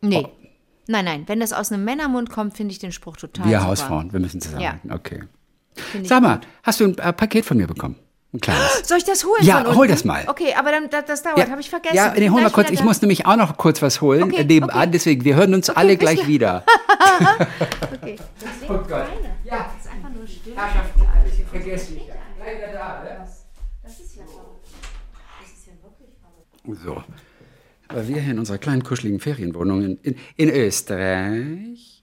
Nee. 0.00 0.26
Nein, 0.90 1.04
nein, 1.04 1.24
wenn 1.26 1.38
das 1.38 1.52
aus 1.52 1.70
einem 1.70 1.84
Männermund 1.84 2.30
kommt, 2.30 2.56
finde 2.56 2.72
ich 2.72 2.78
den 2.78 2.92
Spruch 2.92 3.18
total 3.18 3.44
Wir 3.46 3.58
super. 3.58 3.70
Hausfrauen, 3.70 4.12
wir 4.12 4.20
müssen 4.20 4.40
zusammenhalten. 4.40 4.90
Okay. 4.90 5.22
Finde 5.74 6.02
ich 6.02 6.08
Sag 6.08 6.22
mal, 6.22 6.36
gut. 6.38 6.48
hast 6.62 6.80
du 6.80 6.84
ein 6.86 6.98
äh, 6.98 7.12
Paket 7.12 7.44
von 7.44 7.58
mir 7.58 7.66
bekommen? 7.66 7.96
Ein 8.32 8.40
kleines. 8.40 8.82
Soll 8.88 8.96
ich 8.98 9.04
das 9.04 9.22
holen 9.24 9.42
Ja, 9.44 9.64
hol 9.74 9.86
das 9.86 10.04
mal. 10.04 10.24
Okay, 10.28 10.54
aber 10.58 10.72
dann, 10.72 10.88
das, 10.88 11.04
das 11.04 11.22
dauert, 11.22 11.50
habe 11.50 11.60
ich 11.60 11.68
vergessen. 11.68 11.94
Ja, 11.94 12.14
nee, 12.16 12.30
hol 12.30 12.40
mal 12.40 12.50
kurz. 12.50 12.70
Ich 12.70 12.82
muss 12.82 13.02
nämlich 13.02 13.26
auch 13.26 13.36
noch 13.36 13.58
kurz 13.58 13.82
was 13.82 14.00
holen 14.00 14.22
Okay, 14.24 14.36
äh, 14.40 14.44
nebenan. 14.44 14.76
okay. 14.76 14.90
Deswegen, 14.92 15.24
wir 15.24 15.36
hören 15.36 15.52
uns 15.54 15.68
alle 15.68 15.90
bis 15.96 15.98
gleich 15.98 16.26
wieder. 16.26 16.64
Okay. 17.92 18.16
Das 18.40 18.50
Oh 18.70 18.78
Gott. 18.78 19.06
Ja. 19.44 19.70
Das 19.74 19.84
ist 19.84 19.92
einfach 19.92 20.10
nur 20.10 20.26
still. 20.26 20.54
Herrschaften, 20.54 21.02
ein 21.02 21.24
bisschen 21.24 21.46
vergesslich. 21.46 22.02
Gleich 22.36 22.56
wieder 22.56 22.72
da, 22.72 23.02
ne? 23.02 23.28
Das 23.82 23.92
ist 23.98 24.16
ja 24.16 24.22
Das 24.22 25.50
ist 25.50 25.66
ja 25.66 25.72
wirklich 25.82 26.78
So. 26.84 27.02
Aber 27.88 28.06
wir 28.06 28.20
hier 28.20 28.32
in 28.32 28.38
unserer 28.38 28.58
kleinen 28.58 28.84
kuscheligen 28.84 29.20
Ferienwohnung 29.20 29.82
in, 29.82 29.98
in, 30.02 30.16
in 30.36 30.50
Österreich. 30.50 32.02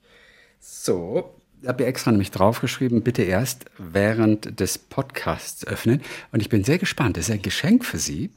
So, 0.59 1.35
da 1.61 1.69
habe 1.69 1.83
ich 1.83 1.89
extra 1.89 2.11
nämlich 2.11 2.31
draufgeschrieben, 2.31 3.03
bitte 3.03 3.21
erst 3.21 3.65
während 3.77 4.59
des 4.59 4.77
Podcasts 4.77 5.65
öffnen. 5.65 6.01
Und 6.31 6.41
ich 6.41 6.49
bin 6.49 6.63
sehr 6.63 6.79
gespannt. 6.79 7.17
Das 7.17 7.29
ist 7.29 7.33
ein 7.33 7.41
Geschenk 7.41 7.85
für 7.85 7.99
Sie. 7.99 8.31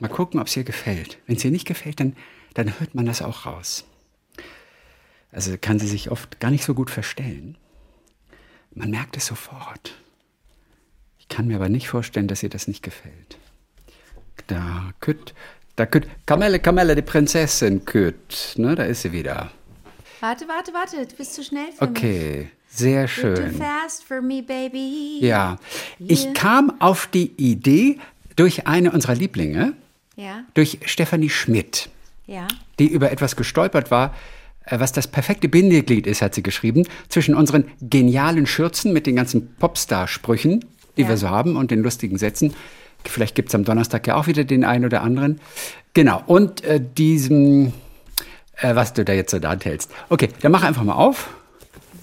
Mal 0.00 0.08
gucken, 0.08 0.40
ob 0.40 0.48
es 0.48 0.56
ihr 0.56 0.64
gefällt. 0.64 1.18
Wenn 1.26 1.36
es 1.36 1.44
ihr 1.44 1.50
nicht 1.50 1.66
gefällt, 1.66 2.00
dann, 2.00 2.16
dann 2.54 2.78
hört 2.80 2.94
man 2.94 3.06
das 3.06 3.22
auch 3.22 3.46
raus. 3.46 3.84
Also 5.30 5.56
kann 5.58 5.78
sie 5.78 5.86
sich 5.86 6.10
oft 6.10 6.40
gar 6.40 6.50
nicht 6.50 6.64
so 6.64 6.74
gut 6.74 6.90
verstellen. 6.90 7.56
Man 8.74 8.90
merkt 8.90 9.16
es 9.16 9.26
sofort. 9.26 9.94
Ich 11.18 11.28
kann 11.28 11.46
mir 11.46 11.56
aber 11.56 11.68
nicht 11.68 11.88
vorstellen, 11.88 12.28
dass 12.28 12.42
ihr 12.42 12.50
das 12.50 12.68
nicht 12.68 12.82
gefällt. 12.82 13.38
Da, 14.46 14.92
kütt, 15.00 15.34
da, 15.76 15.86
kütt, 15.86 16.06
Kamelle, 16.26 16.58
Kamelle, 16.58 16.94
die 16.94 17.02
Prinzessin, 17.02 17.84
kütt. 17.84 18.54
Ne, 18.56 18.74
da 18.74 18.84
ist 18.84 19.02
sie 19.02 19.12
wieder. 19.12 19.50
Warte, 20.20 20.46
warte, 20.48 20.72
warte, 20.72 21.04
du 21.06 21.16
bist 21.16 21.34
zu 21.34 21.42
schnell 21.42 21.72
für 21.76 21.86
mich. 21.86 21.96
Okay, 21.98 22.48
sehr 22.68 23.04
You're 23.06 23.08
schön. 23.08 23.34
too 23.36 23.58
fast 23.58 24.04
for 24.04 24.20
me, 24.22 24.42
baby. 24.42 25.18
Ja, 25.20 25.56
ich 25.98 26.32
kam 26.34 26.74
auf 26.80 27.06
die 27.08 27.32
Idee 27.36 27.98
durch 28.36 28.66
eine 28.66 28.92
unserer 28.92 29.14
Lieblinge, 29.14 29.72
Ja, 30.16 30.44
durch 30.54 30.78
Stefanie 30.84 31.28
Schmidt, 31.30 31.88
ja. 32.26 32.46
die 32.78 32.86
über 32.88 33.10
etwas 33.10 33.34
gestolpert 33.36 33.90
war, 33.90 34.14
äh, 34.64 34.78
was 34.78 34.92
das 34.92 35.08
perfekte 35.08 35.48
Bindeglied 35.48 36.06
ist, 36.06 36.22
hat 36.22 36.34
sie 36.34 36.42
geschrieben, 36.42 36.86
zwischen 37.08 37.34
unseren 37.34 37.64
genialen 37.80 38.46
Schürzen 38.46 38.92
mit 38.92 39.06
den 39.06 39.16
ganzen 39.16 39.54
Popstar-Sprüchen, 39.56 40.64
die 40.96 41.02
Ja. 41.02 41.08
wir 41.08 41.16
so 41.16 41.30
haben 41.30 41.56
und 41.56 41.70
den 41.72 41.82
lustigen 41.82 42.16
Sätzen. 42.18 42.54
Vielleicht 43.08 43.34
gibt 43.34 43.48
es 43.50 43.54
am 43.54 43.64
Donnerstag 43.64 44.06
ja 44.06 44.16
auch 44.16 44.26
wieder 44.26 44.44
den 44.44 44.64
einen 44.64 44.84
oder 44.84 45.02
anderen. 45.02 45.40
Genau, 45.94 46.22
und 46.26 46.64
äh, 46.64 46.80
diesem, 46.80 47.72
äh, 48.56 48.74
was 48.74 48.92
du 48.92 49.04
da 49.04 49.12
jetzt 49.12 49.30
so 49.30 49.38
da 49.38 49.56
hältst. 49.62 49.90
Okay, 50.08 50.28
dann 50.40 50.52
mach 50.52 50.62
einfach 50.62 50.84
mal 50.84 50.94
auf. 50.94 51.28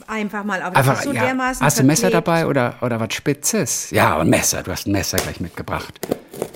Einfach 0.08 0.44
mal, 0.44 0.62
aber 0.62 0.76
Einfach, 0.76 1.02
so 1.02 1.12
ja. 1.12 1.26
dermaßen 1.26 1.64
Hast 1.64 1.78
du 1.78 1.84
ein 1.84 1.88
Messer 1.88 2.10
dabei 2.10 2.48
oder, 2.48 2.76
oder 2.82 3.00
was 3.00 3.14
Spitzes? 3.14 3.92
Ja, 3.92 4.18
ein 4.20 4.30
Messer. 4.30 4.64
Du 4.64 4.72
hast 4.72 4.88
ein 4.88 4.92
Messer 4.92 5.18
gleich 5.18 5.40
mitgebracht. 5.40 5.94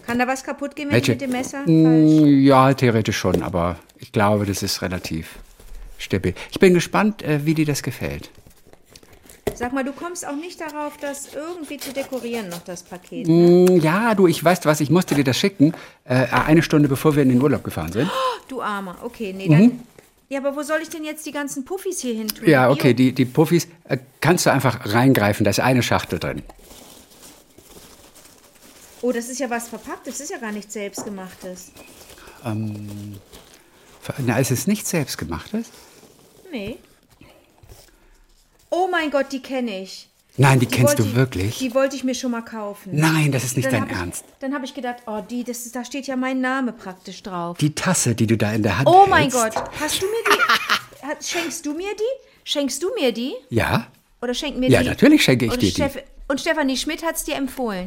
Kann 0.08 0.18
da 0.18 0.28
was 0.28 0.44
kaputt 0.44 0.76
gehen, 0.76 0.88
wenn 0.88 0.96
Welche? 0.96 1.14
ich 1.14 1.20
mit 1.20 1.30
dem 1.30 1.32
Messer? 1.38 1.58
Falsch. 1.60 1.68
Mm, 1.70 2.42
Ja, 2.42 2.74
theoretisch 2.74 3.18
schon, 3.18 3.44
aber 3.44 3.76
ich 4.00 4.12
glaube, 4.12 4.46
das 4.48 4.64
ist 4.64 4.82
relativ 4.82 5.36
stabil. 6.00 6.34
Ich 6.52 6.60
bin 6.60 6.74
gespannt, 6.74 7.22
äh, 7.22 7.46
wie 7.46 7.54
dir 7.54 7.66
das 7.66 7.84
gefällt. 7.84 8.32
Sag 9.56 9.72
mal, 9.74 9.84
du 9.84 9.92
kommst 9.94 10.26
auch 10.28 10.36
nicht 10.36 10.60
darauf, 10.60 10.98
das 10.98 11.34
irgendwie 11.34 11.78
zu 11.78 11.94
dekorieren, 11.94 12.50
noch 12.50 12.64
das 12.64 12.84
Paket. 12.84 13.28
Mm, 13.28 13.78
Ja, 13.78 14.16
du, 14.16 14.28
ich 14.28 14.44
weiß 14.44 14.66
was, 14.66 14.80
ich 14.82 14.90
musste 14.90 15.16
dir 15.16 15.24
das 15.24 15.38
schicken, 15.38 15.74
äh, 16.06 16.26
eine 16.28 16.62
Stunde 16.64 16.88
bevor 16.90 17.16
wir 17.16 17.24
in 17.24 17.30
den 17.30 17.42
Urlaub 17.42 17.64
gefahren 17.64 17.92
sind. 17.92 18.10
Du 18.48 18.62
Armer. 18.62 18.98
Okay, 19.04 19.34
nee, 19.34 19.48
dann. 19.48 19.80
Ja, 20.30 20.40
aber 20.40 20.56
wo 20.56 20.64
soll 20.64 20.80
ich 20.82 20.90
denn 20.90 21.04
jetzt 21.04 21.26
die 21.26 21.32
ganzen 21.32 21.64
Puffis 21.66 22.00
hier 22.02 22.16
hin 22.16 22.28
tun? 22.28 22.46
Mhm. 22.46 22.50
Ja, 22.50 22.70
okay, 22.72 22.94
die, 22.94 23.14
die 23.14 23.26
Puffis 23.26 23.68
äh, 23.88 23.98
kannst 24.22 24.46
du 24.46 24.52
einfach 24.52 24.92
reingreifen, 24.94 25.44
da 25.44 25.52
ist 25.52 25.60
eine 25.60 25.84
Schachtel 25.84 26.18
drin. 26.20 26.42
Oh, 29.02 29.12
das 29.12 29.28
ist 29.30 29.40
ja 29.40 29.50
was 29.50 29.68
verpackt. 29.68 30.08
Das 30.08 30.22
ist 30.22 30.32
ja 30.32 30.38
gar 30.38 30.54
nichts 30.54 30.74
selbstgemachtes. 30.74 31.72
Na, 34.26 34.38
ist 34.40 34.52
es 34.52 34.66
nicht 34.66 34.88
selbstgemachtes? 34.88 35.68
Nee. 36.52 36.78
Oh 38.76 38.88
mein 38.90 39.12
Gott, 39.12 39.28
die 39.32 39.40
kenne 39.42 39.82
ich. 39.84 40.10
Nein, 40.36 40.60
die, 40.60 40.66
kennst 40.66 40.94
wollte 40.98 41.04
du 41.04 41.10
ich- 41.10 41.16
wirklich? 41.16 41.58
Die 41.60 41.76
wollte 41.76 41.96
ich 41.96 42.04
mir 42.04 42.16
schon 42.16 42.32
mal 42.32 42.42
kaufen. 42.42 42.90
Nein, 42.96 43.32
das 43.32 43.44
ist 43.44 43.56
nicht 43.56 43.68
Dann 43.68 43.74
dein 43.74 43.82
hab 43.84 43.92
ich, 43.92 43.98
Ernst. 43.98 44.26
Dann 44.40 44.54
habe 44.56 44.66
ich 44.66 44.74
gedacht, 44.74 45.04
oh, 45.06 45.22
die, 45.30 45.44
das 45.44 45.68
ist, 45.68 45.76
da 45.76 45.86
steht 45.86 46.08
ja 46.08 46.16
mein 46.16 46.42
Name 46.42 46.74
praktisch 46.74 47.22
drauf. 47.22 47.58
Die 47.60 47.76
Tasse, 47.76 48.16
die 48.16 48.26
du 48.26 48.36
da 48.36 48.52
in 48.52 48.64
der 48.64 48.80
Hand 48.80 48.88
oh 48.90 49.06
hältst. 49.06 49.10
mein 49.12 49.30
Gott, 49.30 49.54
hast 49.80 50.02
du 50.02 50.08
mir 50.08 50.24
die? 50.36 51.26
schenkst 51.28 51.66
du 51.68 51.74
mir 51.76 51.94
die? 51.96 52.30
Schenkst 52.46 52.82
du 52.82 52.88
mir 53.00 53.12
die? 53.12 53.34
Ja, 53.50 53.86
Oder 54.24 54.34
schenkt 54.34 54.58
mir 54.58 54.70
Ja, 54.72 54.82
die? 54.82 54.90
natürlich 54.90 55.24
schenke 55.24 55.46
ich 55.46 55.58
dir 55.58 55.72
die. 55.90 56.00
Und 56.28 56.42
Stefanie 56.42 56.78
Schmidt 56.78 57.04
hat 57.04 57.16
es 57.16 57.26
dir 57.26 57.36
empfohlen. 57.36 57.86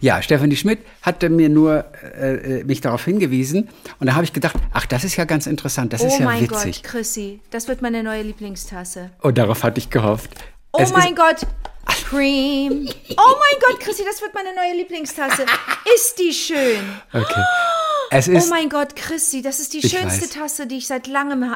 Ja, 0.00 0.22
Stefanie 0.22 0.56
Schmidt 0.56 0.80
hatte 1.02 1.28
mir 1.28 1.48
nur 1.48 1.84
äh, 2.02 2.60
äh, 2.60 2.64
mich 2.64 2.80
darauf 2.80 3.04
hingewiesen 3.04 3.68
und 4.00 4.06
da 4.06 4.14
habe 4.14 4.24
ich 4.24 4.32
gedacht, 4.32 4.56
ach, 4.72 4.86
das 4.86 5.04
ist 5.04 5.16
ja 5.16 5.24
ganz 5.24 5.46
interessant, 5.46 5.92
das 5.92 6.00
Oh 6.02 6.06
ist 6.06 6.18
ja 6.18 6.24
mein 6.24 6.42
witzig. 6.42 6.82
Gott, 6.82 6.90
Chrissy, 6.90 7.40
das 7.50 7.68
wird 7.68 7.82
meine 7.82 8.02
neue 8.02 8.22
Lieblingstasse. 8.22 9.10
Und 9.20 9.38
darauf 9.38 9.62
hatte 9.62 9.78
ich 9.78 9.90
gehofft. 9.90 10.30
Oh 10.72 10.78
Es 10.80 10.92
mein 10.92 11.14
Gott, 11.14 11.46
Cream. 11.86 12.88
Oh 13.16 13.34
mein 13.38 13.60
Gott, 13.60 13.80
Chrissy, 13.80 14.04
das 14.04 14.20
wird 14.22 14.34
meine 14.34 14.54
neue 14.54 14.74
Lieblingstasse. 14.76 15.44
Ist 15.94 16.18
die 16.18 16.32
schön. 16.32 16.80
Okay. 17.12 17.40
Es 18.10 18.28
Oh 18.28 18.32
ist, 18.32 18.50
mein 18.50 18.68
Gott, 18.68 18.94
Chrissy, 18.94 19.42
das 19.42 19.58
ist 19.58 19.72
die 19.72 19.80
schönste 19.80 20.22
weiß. 20.22 20.30
Tasse, 20.30 20.66
die 20.68 20.76
ich 20.76 20.86
seit 20.86 21.08
langem 21.08 21.52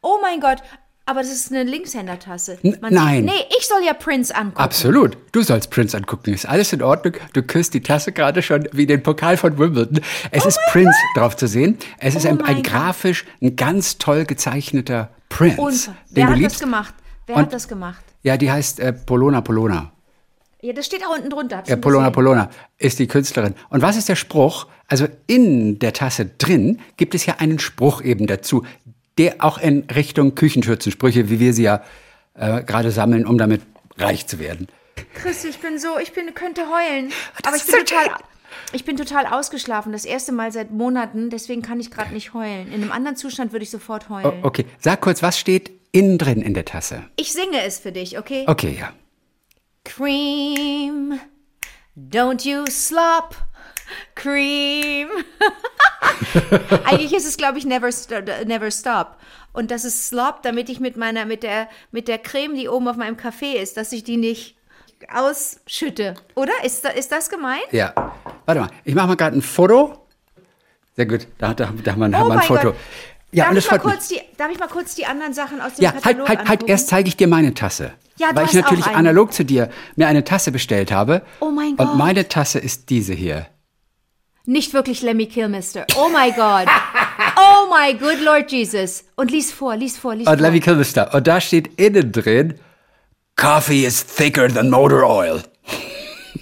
Oh 0.00 0.18
mein 0.22 0.40
Gott, 0.40 0.62
aber 1.06 1.20
das 1.20 1.30
ist 1.32 1.50
eine 1.52 1.62
Linkshändertasse. 1.62 2.58
Nein. 2.62 3.22
Sieht, 3.22 3.24
nee, 3.24 3.44
ich 3.58 3.66
soll 3.66 3.82
ja 3.86 3.94
Prince 3.94 4.34
angucken. 4.34 4.58
Absolut. 4.58 5.16
Du 5.32 5.42
sollst 5.42 5.70
Prince 5.70 5.96
angucken. 5.96 6.34
Ist 6.34 6.46
alles 6.46 6.72
in 6.72 6.82
Ordnung. 6.82 7.14
Du 7.32 7.42
küsst 7.42 7.74
die 7.74 7.80
Tasse 7.80 8.12
gerade 8.12 8.42
schon 8.42 8.68
wie 8.72 8.86
den 8.86 9.02
Pokal 9.02 9.36
von 9.36 9.56
Wimbledon. 9.58 10.00
Es 10.32 10.44
ist 10.44 10.58
Prince 10.70 10.98
drauf 11.16 11.36
zu 11.36 11.46
sehen. 11.46 11.78
Es 11.98 12.14
ist 12.14 12.26
Oh 12.26 12.30
ein, 12.30 12.36
mein 12.38 12.46
ein 12.46 12.54
Gott. 12.56 12.64
grafisch, 12.72 13.24
ein 13.40 13.56
ganz 13.56 13.98
toll 13.98 14.24
gezeichneter 14.24 15.10
Prince. 15.28 15.60
Und 15.60 15.90
wer 16.10 16.28
hat 16.28 16.42
das 16.42 16.58
gemacht? 16.58 16.94
Wer 17.26 17.36
Und- 17.36 17.42
hat 17.42 17.52
das 17.52 17.68
gemacht? 17.68 18.02
Ja, 18.22 18.36
die 18.36 18.50
heißt 18.50 18.80
äh, 18.80 18.92
Polona 18.92 19.40
Polona. 19.40 19.92
Ja, 20.62 20.72
das 20.72 20.86
steht 20.86 21.04
auch 21.06 21.14
unten 21.16 21.30
drunter. 21.30 21.62
Ja, 21.66 21.76
Polona 21.76 22.04
gesehen. 22.08 22.14
Polona 22.14 22.50
ist 22.78 22.98
die 22.98 23.06
Künstlerin. 23.06 23.54
Und 23.68 23.82
was 23.82 23.96
ist 23.96 24.08
der 24.08 24.16
Spruch? 24.16 24.66
Also 24.88 25.06
in 25.28 25.78
der 25.78 25.92
Tasse 25.92 26.26
drin 26.26 26.80
gibt 26.96 27.14
es 27.14 27.26
ja 27.26 27.36
einen 27.38 27.58
Spruch 27.60 28.02
eben 28.02 28.26
dazu, 28.26 28.64
der 29.18 29.44
auch 29.44 29.58
in 29.58 29.84
Richtung 29.94 30.34
Küchenschürzensprüche, 30.34 31.30
wie 31.30 31.40
wir 31.40 31.52
sie 31.52 31.64
ja 31.64 31.82
äh, 32.34 32.62
gerade 32.62 32.90
sammeln, 32.90 33.26
um 33.26 33.38
damit 33.38 33.62
reich 33.98 34.26
zu 34.26 34.38
werden. 34.38 34.68
Christi, 35.14 35.48
ich 35.48 35.58
bin 35.58 35.78
so, 35.78 35.98
ich 35.98 36.12
bin, 36.12 36.34
könnte 36.34 36.62
heulen. 36.62 37.10
Das 37.42 37.46
Aber 37.48 37.56
ich 37.56 37.66
bin 37.66 37.78
total, 37.78 38.16
ich 38.72 38.84
bin 38.84 38.96
total 38.96 39.26
ausgeschlafen. 39.26 39.92
Das 39.92 40.04
erste 40.04 40.32
Mal 40.32 40.52
seit 40.52 40.70
Monaten, 40.70 41.30
deswegen 41.30 41.62
kann 41.62 41.80
ich 41.80 41.90
gerade 41.90 42.12
nicht 42.12 42.34
heulen. 42.34 42.68
In 42.68 42.82
einem 42.82 42.92
anderen 42.92 43.16
Zustand 43.16 43.52
würde 43.52 43.64
ich 43.64 43.70
sofort 43.70 44.08
heulen. 44.08 44.42
O 44.42 44.46
okay, 44.46 44.66
sag 44.78 45.00
kurz, 45.00 45.22
was 45.22 45.38
steht 45.38 45.70
innen 45.92 46.18
drin 46.18 46.42
in 46.42 46.54
der 46.54 46.64
Tasse? 46.64 47.04
Ich 47.16 47.32
singe 47.32 47.62
es 47.62 47.78
für 47.78 47.92
dich, 47.92 48.18
okay? 48.18 48.44
Okay, 48.46 48.76
ja. 48.78 48.92
Cream, 49.84 51.20
don't 51.96 52.46
you 52.46 52.64
slop, 52.68 53.36
cream. 54.14 55.08
Eigentlich 56.84 57.14
ist 57.14 57.26
es, 57.26 57.36
glaube 57.36 57.58
ich, 57.58 57.66
never, 57.66 57.90
st 57.92 58.10
never 58.46 58.70
stop. 58.70 59.16
Und 59.52 59.70
das 59.70 59.84
ist 59.84 60.08
slop, 60.08 60.42
damit 60.42 60.68
ich 60.68 60.80
mit 60.80 60.96
meiner, 60.96 61.24
mit 61.24 61.42
der, 61.42 61.68
mit 61.90 62.08
der 62.08 62.18
Creme, 62.18 62.54
die 62.54 62.68
oben 62.68 62.88
auf 62.88 62.96
meinem 62.96 63.16
Kaffee 63.16 63.54
ist, 63.54 63.76
dass 63.76 63.92
ich 63.92 64.04
die 64.04 64.16
nicht 64.16 64.56
ausschütte. 65.12 66.14
Oder? 66.34 66.52
Ist, 66.64 66.84
da, 66.84 66.90
ist 66.90 67.12
das 67.12 67.28
gemeint? 67.28 67.64
Ja. 67.70 67.92
Warte 68.44 68.60
mal, 68.60 68.70
ich 68.84 68.94
mache 68.94 69.08
mal 69.08 69.16
gerade 69.16 69.36
ein 69.36 69.42
Foto. 69.42 70.06
Sehr 70.94 71.06
gut, 71.06 71.26
da, 71.38 71.54
da, 71.54 71.66
da 71.66 71.68
haben 71.68 71.84
wir, 71.84 71.92
haben 71.92 72.00
wir 72.00 72.06
ein 72.06 72.38
Oh 72.38 72.40
Foto. 72.40 72.68
Gott. 72.68 72.76
Ja, 73.32 73.44
darf, 73.44 73.50
und 73.50 73.56
das 73.56 73.64
ich 73.64 73.70
mal 73.70 73.78
kurz 73.78 74.08
die, 74.08 74.20
darf 74.36 74.50
ich 74.50 74.58
mal 74.58 74.68
kurz 74.68 74.94
die 74.94 75.04
anderen 75.04 75.34
Sachen 75.34 75.60
aus 75.60 75.74
dem 75.74 75.84
Ja, 75.84 75.92
halt, 75.92 76.02
Katalog 76.02 76.28
halt, 76.28 76.38
halt, 76.38 76.50
angucken? 76.50 76.70
erst 76.70 76.88
zeige 76.88 77.08
ich 77.08 77.16
dir 77.16 77.26
meine 77.26 77.52
Tasse. 77.54 77.92
Ja, 78.18 78.30
du 78.30 78.36
Weil 78.36 78.46
ich 78.46 78.54
natürlich 78.54 78.86
analog 78.86 79.32
zu 79.32 79.44
dir 79.44 79.68
mir 79.96 80.06
eine 80.06 80.24
Tasse 80.24 80.50
bestellt 80.52 80.90
habe. 80.90 81.22
Oh 81.40 81.50
mein 81.50 81.76
Gott. 81.76 81.88
Und 81.88 81.98
meine 81.98 82.28
Tasse 82.28 82.58
ist 82.58 82.88
diese 82.88 83.12
hier. 83.12 83.46
Nicht 84.46 84.72
wirklich 84.74 85.02
Lemmy 85.02 85.26
Kilmister. 85.26 85.86
Oh 85.96 86.08
my 86.08 86.30
God. 86.30 86.68
Oh 87.36 87.68
my 87.68 87.92
good 87.94 88.20
Lord 88.24 88.50
Jesus. 88.50 89.04
Und 89.16 89.30
lies 89.30 89.52
vor, 89.52 89.76
lies 89.76 89.98
vor, 89.98 90.14
lies 90.14 90.26
Und 90.26 90.38
vor. 90.38 90.46
Levi 90.48 90.60
Kilmister. 90.60 91.12
Und 91.14 91.26
da 91.26 91.40
steht 91.40 91.78
innen 91.80 92.12
drin, 92.12 92.54
Coffee 93.36 93.84
is 93.84 94.04
thicker 94.06 94.48
than 94.48 94.70
motor 94.70 95.02
oil. 95.08 95.42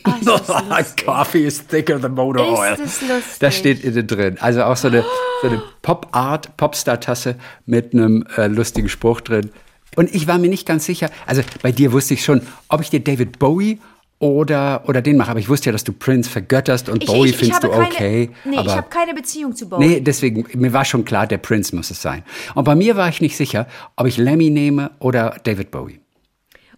Ah, 0.04 0.16
ist 0.20 0.28
das 0.28 0.48
lustig. 0.68 1.06
Coffee 1.06 1.46
is 1.46 1.66
thicker 1.66 2.00
than 2.00 2.12
motor 2.14 2.44
Ist 2.52 2.58
oil. 2.58 2.76
das 2.76 3.00
lustig. 3.00 3.38
Das 3.40 3.56
steht 3.56 3.84
innen 3.84 4.06
drin. 4.06 4.36
Also 4.38 4.62
auch 4.64 4.76
so 4.76 4.88
eine, 4.88 5.02
so 5.42 5.48
eine 5.48 5.62
Pop-Art, 5.82 6.56
Popstar-Tasse 6.56 7.36
mit 7.64 7.94
einem 7.94 8.26
äh, 8.36 8.46
lustigen 8.48 8.88
Spruch 8.88 9.22
drin. 9.22 9.50
Und 9.96 10.14
ich 10.14 10.26
war 10.26 10.38
mir 10.38 10.48
nicht 10.48 10.66
ganz 10.66 10.84
sicher, 10.84 11.08
also 11.26 11.42
bei 11.62 11.72
dir 11.72 11.92
wusste 11.92 12.14
ich 12.14 12.24
schon, 12.24 12.42
ob 12.68 12.80
ich 12.80 12.90
dir 12.90 13.00
David 13.00 13.38
Bowie 13.38 13.80
oder, 14.24 14.82
oder 14.88 15.02
den 15.02 15.16
mache. 15.18 15.30
Aber 15.30 15.40
ich 15.40 15.48
wusste 15.48 15.66
ja, 15.66 15.72
dass 15.72 15.84
du 15.84 15.92
Prince 15.92 16.30
vergötterst 16.30 16.88
und 16.88 17.02
Ich- 17.02 17.08
Bowie 17.08 17.26
ich- 17.28 17.30
ich 17.32 17.36
findest 17.36 17.62
du 17.62 17.68
keine, 17.68 17.84
okay. 17.84 18.30
Nee, 18.44 18.56
aber 18.56 18.66
ich 18.68 18.76
habe 18.76 18.88
keine 18.88 19.14
Beziehung 19.14 19.54
zu 19.54 19.68
Bowie. 19.68 19.86
Nee, 19.86 20.00
deswegen, 20.00 20.46
mir 20.54 20.72
war 20.72 20.84
schon 20.84 21.04
klar, 21.04 21.26
der 21.26 21.38
Prince 21.38 21.76
muss 21.76 21.90
es 21.90 22.00
sein. 22.00 22.22
Und 22.54 22.64
bei 22.64 22.74
mir 22.74 22.96
war 22.96 23.08
ich 23.08 23.20
nicht 23.20 23.36
sicher, 23.36 23.66
ob 23.96 24.06
ich 24.06 24.16
Lemmy 24.16 24.48
nehme 24.50 24.92
oder 24.98 25.36
David 25.44 25.70
Bowie. 25.70 26.00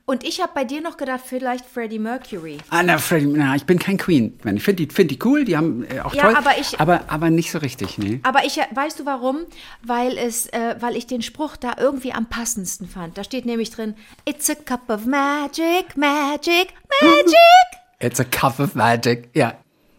Und 0.09 0.23
ich 0.23 0.41
habe 0.41 0.53
bei 0.55 0.63
dir 0.63 0.81
noch 0.81 0.97
gedacht, 0.99 1.23
vielleicht 1.27 1.65
Freddie 1.67 1.99
Mercury. 1.99 2.59
Ah, 2.71 2.85
na, 2.85 2.97
Freddie, 2.99 3.27
na, 3.27 3.57
ich 3.57 3.65
bin 3.65 3.81
kein 3.81 3.97
Queen. 3.99 4.39
Ich 4.55 4.63
finde 4.63 4.87
die, 4.87 4.95
find 4.95 5.11
die 5.11 5.19
cool, 5.25 5.45
die 5.45 5.57
haben 5.57 5.85
äh, 5.85 5.99
auch 6.01 6.15
Ja, 6.15 6.23
toll. 6.27 6.37
aber 6.37 6.57
ich- 6.61 6.79
aber, 6.79 7.01
aber 7.09 7.31
nicht 7.31 7.51
so 7.51 7.59
richtig, 7.59 7.99
nee. 7.99 8.21
Aber 8.23 8.45
ich, 8.45 8.57
weißt 8.57 9.01
du 9.01 9.05
warum? 9.05 9.39
Weil 9.83 10.17
es, 10.17 10.47
äh, 10.53 10.77
weil 10.79 10.95
ich 10.95 11.09
den 11.09 11.23
Spruch 11.23 11.57
da 11.57 11.73
irgendwie 11.81 12.13
am 12.13 12.27
passendsten 12.27 12.89
fand. 12.89 13.19
Da 13.19 13.25
steht 13.25 13.47
nämlich 13.47 13.71
drin, 13.71 13.97
It's 14.25 14.49
a 14.49 14.55
cup 14.55 14.89
of 14.91 15.07
magic, 15.07 15.97
magic, 15.97 16.73
magic. 17.03 17.35
It's 17.99 18.21
a 18.21 18.25
cup 18.25 18.61
of 18.61 18.77
magic. 18.77 19.29
Ja, 19.35 19.55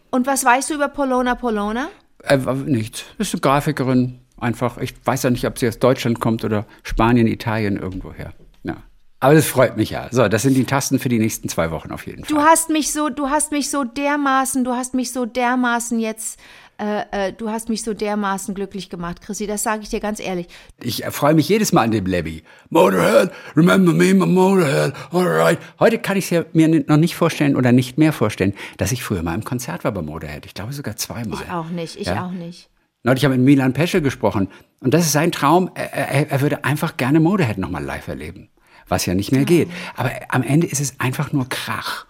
Und 0.10 0.26
was 0.26 0.46
weißt 0.46 0.70
du 0.70 0.76
über 0.76 0.88
Polona 0.88 1.36
Polona? 1.36 1.90
äh, 2.24 2.38
nichts. 2.38 3.04
Ist 3.18 3.34
eine 3.34 3.42
Grafikerin, 3.42 4.20
einfach. 4.40 4.78
Ich 4.78 4.94
weiß 5.06 5.24
ja 5.24 5.32
nicht, 5.32 5.46
ob 5.46 5.60
sie 5.60 5.68
aus 5.68 5.80
Deutschland 5.80 6.22
kommt 6.22 6.46
oder 6.46 6.66
Spanien, 6.84 7.28
Italien, 7.28 7.76
irgendwoher. 7.76 8.32
Ja. 8.64 8.78
Aber 9.20 9.34
das 9.34 9.48
freut 9.48 9.78
mich 9.78 9.90
ja. 9.90 10.08
So, 10.12 10.28
das 10.28 10.44
sind 10.44 10.54
die 10.54 10.66
Tasten 10.66 11.00
für 11.00 11.10
die 11.10 11.18
nächsten 11.18 11.50
zwei 11.50 11.72
Wochen 11.72 11.92
auf 11.92 12.06
jeden 12.06 12.24
Fall. 12.24 12.38
Du 12.38 12.44
hast 12.44 12.70
mich 12.70 12.92
so, 12.94 13.10
du 13.10 13.30
hast 13.30 13.52
mich 13.52 13.70
so 13.72 13.84
dermaßen, 13.84 14.64
du 14.64 14.74
hast 14.74 14.94
mich 14.94 15.12
so 15.12 15.26
dermaßen 15.26 16.00
jetzt, 16.00 16.40
äh, 16.80 17.30
äh, 17.30 17.34
du 17.34 17.50
hast 17.50 17.68
mich 17.68 17.82
so 17.82 17.96
dermaßen 17.96 18.54
glücklich 18.54 18.92
gemacht, 18.92 19.22
Chrissy. 19.22 19.48
Das 19.48 19.64
sage 19.64 19.82
ich 19.82 19.90
dir 19.90 20.00
ganz 20.00 20.20
ehrlich. 20.20 20.48
Ich 20.84 21.04
freue 21.10 21.34
mich 21.34 21.50
jedes 21.50 21.74
Mal 21.74 21.82
an 21.86 21.92
dem 21.92 22.06
Lebby. 22.06 22.44
Motorhead, 22.70 23.32
remember 23.56 23.92
me, 23.92 24.14
my 24.14 24.28
Motorhead, 24.28 24.94
alright. 25.12 25.58
Heute 25.80 25.98
kann 25.98 26.16
ich 26.18 26.32
es 26.32 26.46
mir 26.54 26.68
noch 26.86 26.98
nicht 26.98 27.16
vorstellen 27.16 27.56
oder 27.56 27.72
nicht 27.72 27.98
mehr 27.98 28.14
vorstellen, 28.14 28.54
dass 28.78 28.92
ich 28.92 29.02
früher 29.04 29.24
mal 29.24 29.34
im 29.34 29.44
Konzert 29.44 29.84
war 29.84 29.92
bei 29.94 30.04
Motorhead. 30.04 30.46
Ich 30.46 30.54
glaube 30.54 30.74
sogar 30.74 30.96
zweimal. 30.96 31.42
Ich 31.44 31.52
auch 31.52 31.70
nicht, 31.70 31.96
ich 32.00 32.06
Ja. 32.06 32.28
auch 32.28 32.32
nicht. 32.32 32.70
Neulich 33.02 33.26
habe 33.26 33.34
ich 33.34 33.40
mit 33.40 33.46
Milan 33.46 33.74
Peschel 33.74 34.02
gesprochen. 34.02 34.48
Und 34.80 34.94
das 34.94 35.06
ist 35.08 35.12
sein 35.14 35.32
Traum. 35.32 35.72
Er, 35.74 35.92
er, 35.94 36.30
er 36.30 36.42
würde 36.42 36.64
einfach 36.66 36.98
gerne 36.98 37.20
Motorhead 37.20 37.58
nochmal 37.58 37.84
live 37.84 38.08
erleben. 38.08 38.50
Was 38.90 39.06
ja 39.06 39.14
nicht 39.14 39.32
mehr 39.32 39.46
geht. 39.46 39.70
Aber 39.96 40.12
am 40.30 40.44
Ende 40.44 40.68
ist 40.68 40.80
es 40.80 41.00
einfach 41.00 41.32
nur 41.34 41.48
Krach. 41.50 42.06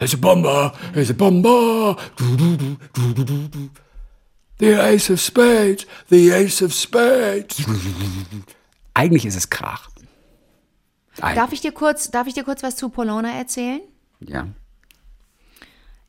It's 0.00 0.14
a 0.14 0.16
bomber, 0.16 0.72
it's 0.94 1.10
a 1.10 1.12
bomber. 1.12 1.96
Du, 2.16 2.36
du, 2.36 2.56
du, 2.56 2.76
du, 2.92 3.12
du, 3.14 3.24
du, 3.24 3.48
du. 3.48 3.70
The 4.58 4.74
Ace 4.76 5.10
of 5.10 5.20
Spades, 5.20 5.86
the 6.10 6.32
Ace 6.32 6.62
of 6.62 6.72
Spades. 6.72 7.62
Eigentlich 8.94 9.26
ist 9.26 9.36
es 9.36 9.50
Krach. 9.50 9.88
Eig- 11.20 11.34
Darf 11.34 11.52
ich 11.52 11.60
dir 11.60 11.72
kurz, 11.72 12.10
darf 12.10 12.26
ich 12.26 12.34
dir 12.34 12.44
kurz 12.44 12.62
was 12.62 12.76
zu 12.76 12.88
Polona 12.88 13.32
erzählen? 13.32 13.80
Ja. 14.20 14.46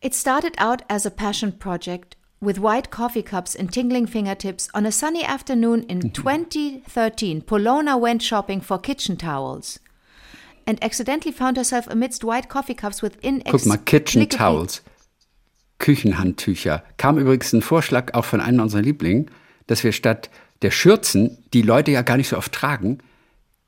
It 0.02 0.14
started 0.16 0.60
out 0.60 0.82
as 0.90 1.06
a 1.06 1.10
passion 1.10 1.58
project 1.58 2.18
with 2.42 2.58
white 2.62 2.90
coffee 2.92 3.24
cups 3.24 3.56
and 3.56 3.72
tingling 3.72 4.06
fingertips. 4.08 4.70
On 4.74 4.86
a 4.86 4.92
sunny 4.92 5.24
afternoon 5.24 5.84
in 5.84 6.02
2013, 6.14 7.42
Polona 7.42 8.00
went 8.00 8.22
shopping 8.22 8.62
for 8.62 8.80
kitchen 8.80 9.18
towels 9.18 9.80
and 10.66 10.84
accidentally 10.84 11.34
found 11.34 11.58
herself 11.58 11.88
amidst 11.90 12.24
white 12.24 12.48
coffee 12.50 12.76
cups 12.76 13.02
with 13.04 13.14
Guck 13.50 13.66
mal, 13.66 13.78
Kitchen 13.78 14.30
Towels. 14.30 14.84
Küchenhandtücher. 15.80 16.84
Kam 16.98 17.18
übrigens 17.18 17.52
ein 17.54 17.62
Vorschlag 17.62 18.14
auch 18.14 18.26
von 18.26 18.40
einem 18.40 18.60
unserer 18.62 18.82
Lieblingen, 18.82 19.30
dass 19.68 19.84
wir 19.84 19.92
statt 19.92 20.30
der 20.62 20.72
Schürzen, 20.72 21.38
die 21.54 21.62
Leute 21.62 21.92
ja 21.92 22.04
gar 22.04 22.18
nicht 22.18 22.30
so 22.30 22.38
oft 22.38 22.54
tragen, 22.54 23.00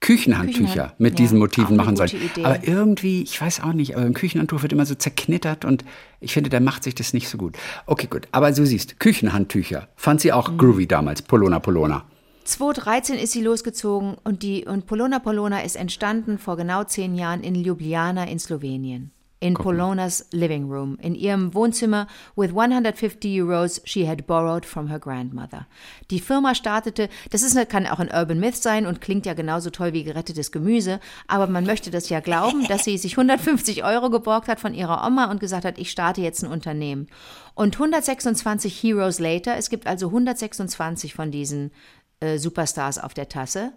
Küchenhandtücher 0.01 0.65
Küchenhand- 0.67 0.99
mit 0.99 1.13
ja, 1.13 1.17
diesen 1.17 1.39
Motiven 1.39 1.75
machen 1.77 1.95
sollen. 1.95 2.11
Idee. 2.11 2.43
Aber 2.45 2.65
irgendwie, 2.67 3.23
ich 3.23 3.41
weiß 3.41 3.61
auch 3.61 3.73
nicht, 3.73 3.95
aber 3.95 4.05
ein 4.05 4.13
Küchenhandtuch 4.13 4.61
wird 4.61 4.71
immer 4.71 4.85
so 4.85 4.93
zerknittert 4.95 5.65
und 5.65 5.83
ich 6.19 6.33
finde, 6.33 6.49
da 6.49 6.59
macht 6.59 6.83
sich 6.83 6.95
das 6.95 7.13
nicht 7.13 7.27
so 7.27 7.37
gut. 7.37 7.57
Okay, 7.85 8.07
gut. 8.07 8.27
Aber 8.31 8.51
du 8.51 8.65
siehst, 8.65 8.99
Küchenhandtücher. 8.99 9.87
Fand 9.95 10.21
sie 10.21 10.27
Mhm. 10.29 10.33
auch 10.35 10.57
groovy 10.57 10.85
damals. 10.87 11.21
Polona, 11.21 11.59
Polona. 11.59 12.05
2013 12.45 13.17
ist 13.17 13.31
sie 13.31 13.41
losgezogen 13.41 14.17
und 14.23 14.43
die 14.43 14.65
und 14.65 14.85
Polona 14.85 15.17
Polona 15.17 15.63
ist 15.63 15.75
entstanden 15.75 16.37
vor 16.37 16.57
genau 16.57 16.83
zehn 16.83 17.15
Jahren 17.15 17.41
in 17.41 17.55
Ljubljana 17.55 18.27
in 18.27 18.37
Slowenien. 18.37 19.11
In 19.39 19.55
Polonas 19.55 20.27
living 20.31 20.71
room, 20.71 20.97
in 21.01 21.13
ihrem 21.13 21.53
Wohnzimmer 21.53 22.07
with 22.35 22.51
150 22.51 23.41
Euros 23.41 23.81
she 23.83 24.07
had 24.07 24.25
borrowed 24.25 24.65
from 24.65 24.87
her 24.89 24.99
grandmother. 24.99 25.67
Die 26.09 26.19
Firma 26.19 26.55
startete, 26.55 27.09
das 27.31 27.41
ist, 27.41 27.57
kann 27.69 27.85
auch 27.85 27.99
ein 27.99 28.11
Urban 28.11 28.39
Myth 28.39 28.55
sein 28.55 28.85
und 28.85 29.01
klingt 29.01 29.25
ja 29.25 29.33
genauso 29.33 29.71
toll 29.71 29.93
wie 29.93 30.03
gerettetes 30.03 30.51
Gemüse, 30.51 30.99
aber 31.27 31.47
man 31.47 31.65
möchte 31.65 31.91
das 31.91 32.09
ja 32.09 32.21
glauben, 32.21 32.65
dass 32.67 32.85
sie 32.85 32.97
sich 32.97 33.13
150 33.13 33.83
Euro 33.83 34.09
geborgt 34.09 34.47
hat 34.47 34.59
von 34.59 34.73
ihrer 34.73 35.05
Oma 35.05 35.29
und 35.29 35.39
gesagt 35.39 35.65
hat, 35.65 35.77
ich 35.77 35.91
starte 35.91 36.21
jetzt 36.21 36.43
ein 36.43 36.51
Unternehmen. 36.51 37.07
Und 37.55 37.75
126 37.75 38.83
Heroes 38.83 39.19
later, 39.19 39.57
es 39.57 39.69
gibt 39.69 39.85
also 39.87 40.07
126 40.07 41.13
von 41.13 41.31
diesen 41.31 41.71
äh, 42.19 42.37
Superstars 42.37 42.97
auf 42.99 43.13
der 43.13 43.29
Tasse. 43.29 43.73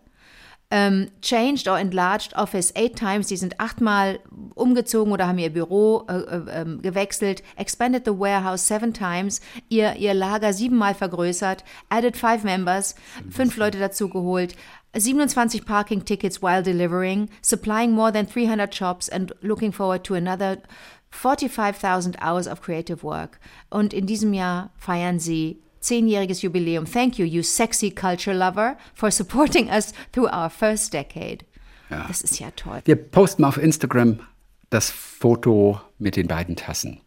ähm, 0.70 1.10
changed 1.22 1.66
or 1.66 1.78
enlarged 1.78 2.34
office 2.34 2.72
eight 2.76 2.96
times. 2.96 3.28
Die 3.28 3.36
sind 3.36 3.58
achtmal 3.58 4.20
umgezogen 4.54 5.12
oder 5.12 5.26
haben 5.26 5.38
ihr 5.38 5.52
Büro 5.52 6.04
äh, 6.08 6.18
äh, 6.18 6.42
ähm, 6.50 6.82
gewechselt. 6.82 7.42
Expanded 7.56 8.04
the 8.04 8.18
warehouse 8.18 8.66
seven 8.66 8.92
times. 8.92 9.40
Ihr, 9.68 9.96
ihr 9.96 10.12
Lager 10.12 10.52
siebenmal 10.52 10.94
vergrößert. 10.94 11.64
Added 11.88 12.16
five 12.16 12.44
members. 12.44 12.94
Fünf 13.30 13.56
Leute 13.56 13.78
dazu 13.78 14.08
geholt. 14.10 14.56
27 14.94 15.64
parking 15.64 16.04
tickets 16.04 16.42
while 16.42 16.62
delivering. 16.62 17.30
Supplying 17.40 17.92
more 17.92 18.12
than 18.12 18.26
300 18.26 18.74
shops 18.74 19.08
and 19.08 19.34
looking 19.40 19.72
forward 19.72 20.04
to 20.04 20.14
another 20.14 20.58
45.000 21.10 22.16
hours 22.20 22.46
of 22.46 22.60
creative 22.60 23.02
work. 23.02 23.40
Und 23.70 23.94
in 23.94 24.06
diesem 24.06 24.34
Jahr 24.34 24.70
feiern 24.76 25.18
sie 25.18 25.62
zehnjähriges 25.80 26.42
Jubiläum. 26.42 26.86
Thank 26.86 27.18
you, 27.18 27.26
you 27.26 27.42
sexy 27.42 27.90
culture 27.90 28.36
lover, 28.36 28.76
for 28.94 29.10
supporting 29.10 29.68
us 29.68 29.92
through 30.12 30.32
our 30.32 30.50
first 30.50 30.92
decade. 30.92 31.38
Ja. 31.90 32.04
Das 32.08 32.22
ist 32.22 32.38
ja 32.38 32.50
toll. 32.52 32.80
Wir 32.84 32.96
posten 32.96 33.44
auf 33.44 33.56
Instagram 33.56 34.20
das 34.70 34.90
Foto 34.90 35.80
mit 35.98 36.16
den 36.16 36.28
beiden 36.28 36.56
Tassen. 36.56 37.00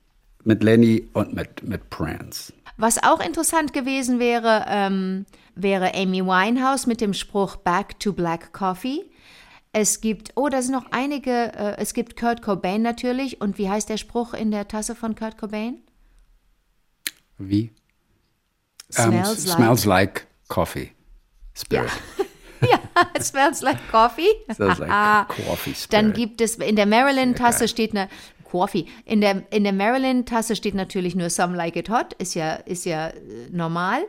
Mit 0.43 0.63
Lenny 0.63 1.07
und 1.13 1.33
mit, 1.33 1.63
mit 1.63 1.89
Prince. 1.89 2.51
Was 2.77 3.03
auch 3.03 3.19
interessant 3.19 3.73
gewesen 3.73 4.19
wäre, 4.19 4.65
ähm, 4.67 5.25
wäre 5.55 5.93
Amy 5.93 6.25
Winehouse 6.25 6.87
mit 6.87 6.99
dem 6.99 7.13
Spruch 7.13 7.57
Back 7.57 7.99
to 7.99 8.13
Black 8.13 8.53
Coffee. 8.53 9.05
Es 9.73 10.01
gibt, 10.01 10.31
oh, 10.35 10.49
da 10.49 10.61
sind 10.61 10.73
noch 10.73 10.91
einige, 10.91 11.53
äh, 11.53 11.77
es 11.77 11.93
gibt 11.93 12.19
Kurt 12.19 12.41
Cobain 12.41 12.81
natürlich. 12.81 13.39
Und 13.39 13.57
wie 13.57 13.69
heißt 13.69 13.87
der 13.87 13.97
Spruch 13.97 14.33
in 14.33 14.51
der 14.51 14.67
Tasse 14.67 14.95
von 14.95 15.15
Kurt 15.15 15.37
Cobain? 15.37 15.81
Wie? 17.37 17.71
Smells 18.91 19.45
like. 19.45 19.57
smells 19.57 19.85
like 19.85 20.27
coffee. 20.47 20.91
Spirit. 21.53 21.91
ja, 22.61 22.79
it 23.15 23.23
smells 23.23 23.61
like 23.61 23.79
coffee. 23.91 24.29
Smells 24.53 24.79
like 24.79 24.89
coffee 25.27 25.73
spirit. 25.73 25.93
Dann 25.93 26.13
gibt 26.13 26.41
es 26.41 26.55
in 26.55 26.75
der 26.75 26.85
Maryland-Tasse 26.85 27.67
steht 27.67 27.91
eine 27.91 28.09
Coffee. 28.51 28.85
In 29.05 29.21
der, 29.21 29.43
in 29.51 29.63
der 29.63 29.73
Maryland-Tasse 29.73 30.57
steht 30.57 30.75
natürlich 30.75 31.15
nur 31.15 31.29
Some 31.29 31.55
Like 31.55 31.77
It 31.77 31.89
Hot, 31.89 32.13
ist 32.13 32.35
ja, 32.35 32.55
ist 32.55 32.85
ja 32.85 33.07
äh, 33.07 33.13
normal. 33.49 34.01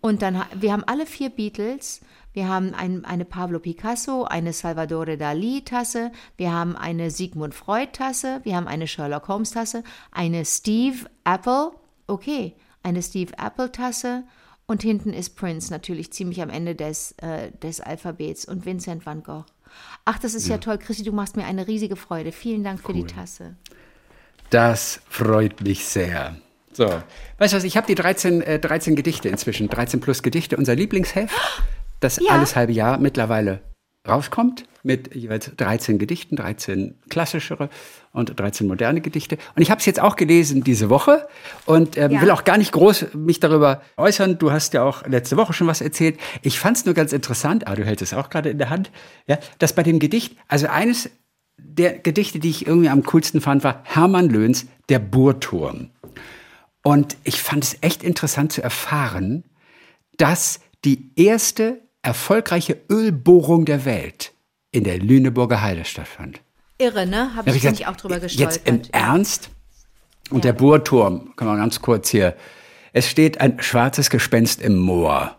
Und 0.00 0.22
dann, 0.22 0.42
wir 0.54 0.72
haben 0.72 0.84
alle 0.84 1.04
vier 1.04 1.28
Beatles. 1.28 2.00
Wir 2.32 2.48
haben 2.48 2.74
ein, 2.74 3.04
eine 3.04 3.24
Pablo 3.24 3.58
Picasso, 3.58 4.24
eine 4.24 4.52
Salvador 4.52 5.04
Dali-Tasse, 5.04 6.12
wir 6.36 6.52
haben 6.52 6.76
eine 6.76 7.10
Sigmund 7.10 7.54
Freud-Tasse, 7.54 8.40
wir 8.44 8.54
haben 8.54 8.68
eine 8.68 8.86
Sherlock 8.86 9.26
Holmes-Tasse, 9.26 9.82
eine 10.12 10.44
Steve 10.44 11.06
Apple, 11.24 11.72
okay, 12.06 12.54
eine 12.82 13.02
Steve 13.02 13.32
Apple-Tasse 13.38 14.24
und 14.66 14.82
hinten 14.82 15.12
ist 15.12 15.36
Prince 15.36 15.72
natürlich 15.72 16.12
ziemlich 16.12 16.40
am 16.42 16.50
Ende 16.50 16.74
des, 16.74 17.12
äh, 17.18 17.50
des 17.62 17.80
Alphabets 17.80 18.44
und 18.44 18.64
Vincent 18.64 19.04
van 19.04 19.22
Gogh. 19.22 19.44
Ach, 20.04 20.18
das 20.18 20.34
ist 20.34 20.48
ja, 20.48 20.58
toll. 20.58 20.78
Chrissy, 20.78 21.04
du 21.04 21.12
machst 21.12 21.36
mir 21.36 21.44
eine 21.44 21.66
riesige 21.66 21.96
Freude. 21.96 22.32
Vielen 22.32 22.64
Dank 22.64 22.80
für 22.80 22.92
die 22.92 23.04
Tasse. 23.04 23.56
Das 24.50 25.00
freut 25.08 25.60
mich 25.60 25.84
sehr. 25.84 26.36
So, 26.72 26.86
weißt 27.38 27.52
du 27.52 27.56
was, 27.56 27.64
ich 27.64 27.76
habe 27.76 27.86
die 27.86 27.94
13, 27.94 28.42
äh, 28.42 28.58
13 28.58 28.96
Gedichte 28.96 29.28
inzwischen, 29.28 29.68
13 29.68 30.00
plus 30.00 30.22
Gedichte, 30.22 30.56
unser 30.56 30.74
Lieblingsheft, 30.74 31.34
das 32.00 32.18
Ja. 32.20 32.32
alles 32.32 32.56
halbe 32.56 32.72
Jahr 32.72 32.98
mittlerweile 32.98 33.60
rauskommt, 34.08 34.64
mit 34.82 35.14
jeweils 35.14 35.50
13 35.56 35.98
Gedichten, 35.98 36.36
13 36.36 36.94
klassischere 37.10 37.68
und 38.12 38.38
13 38.40 38.66
moderne 38.66 39.02
Gedichte. 39.02 39.36
Und 39.54 39.62
ich 39.62 39.70
habe 39.70 39.78
es 39.78 39.86
jetzt 39.86 40.00
auch 40.00 40.16
gelesen 40.16 40.64
diese 40.64 40.88
Woche 40.88 41.28
und 41.66 41.98
ähm, 41.98 42.12
Ja. 42.12 42.22
will 42.22 42.30
auch 42.30 42.44
gar 42.44 42.56
nicht 42.56 42.72
groß 42.72 43.08
mich 43.14 43.40
darüber 43.40 43.82
äußern. 43.98 44.38
Du 44.38 44.50
hast 44.52 44.72
ja 44.72 44.82
auch 44.82 45.06
letzte 45.06 45.36
Woche 45.36 45.52
schon 45.52 45.66
was 45.66 45.82
erzählt. 45.82 46.18
Ich 46.42 46.58
fand 46.58 46.78
es 46.78 46.86
nur 46.86 46.94
ganz 46.94 47.12
interessant, 47.12 47.66
ah, 47.66 47.74
du 47.74 47.84
hältst 47.84 48.02
es 48.02 48.14
auch 48.14 48.30
gerade 48.30 48.48
in 48.48 48.56
der 48.58 48.70
Hand, 48.70 48.90
ja, 49.26 49.38
dass 49.58 49.74
bei 49.74 49.82
dem 49.82 49.98
Gedicht, 49.98 50.34
also 50.48 50.66
eines 50.68 51.10
der 51.58 51.98
Gedichte, 51.98 52.38
die 52.38 52.48
ich 52.48 52.66
irgendwie 52.66 52.88
am 52.88 53.02
coolsten 53.02 53.42
fand, 53.42 53.62
war 53.64 53.82
Hermann 53.84 54.30
Löhns 54.30 54.66
Der 54.88 54.98
Burgturm. 54.98 55.90
Und 56.82 57.18
ich 57.24 57.42
fand 57.42 57.64
es 57.64 57.76
echt 57.82 58.02
interessant 58.02 58.52
zu 58.52 58.62
erfahren, 58.62 59.44
dass 60.16 60.60
die 60.86 61.10
erste 61.16 61.82
erfolgreiche 62.02 62.80
Ölbohrung 62.90 63.64
der 63.64 63.84
Welt 63.84 64.32
in 64.72 64.84
der 64.84 64.98
Lüneburger 64.98 65.62
Heide 65.62 65.84
stattfand. 65.84 66.40
Irre, 66.78 67.06
ne? 67.06 67.34
Habe 67.34 67.50
ich, 67.50 67.56
ich 67.56 67.62
gesagt, 67.62 67.80
ich 67.80 67.86
auch 67.86 67.96
drüber 67.96 68.20
gestolpert. 68.20 68.56
Jetzt 68.56 68.68
im 68.68 68.82
Ernst? 68.92 69.50
Und 70.30 70.44
Ja. 70.44 70.52
der 70.52 70.58
Burgturm, 70.58 71.34
kann 71.36 71.48
man 71.48 71.58
ganz 71.58 71.80
kurz 71.82 72.08
hier. 72.08 72.36
Es 72.92 73.08
steht 73.08 73.40
ein 73.40 73.60
schwarzes 73.60 74.10
Gespenst 74.10 74.62
im 74.62 74.78
Moor. 74.78 75.36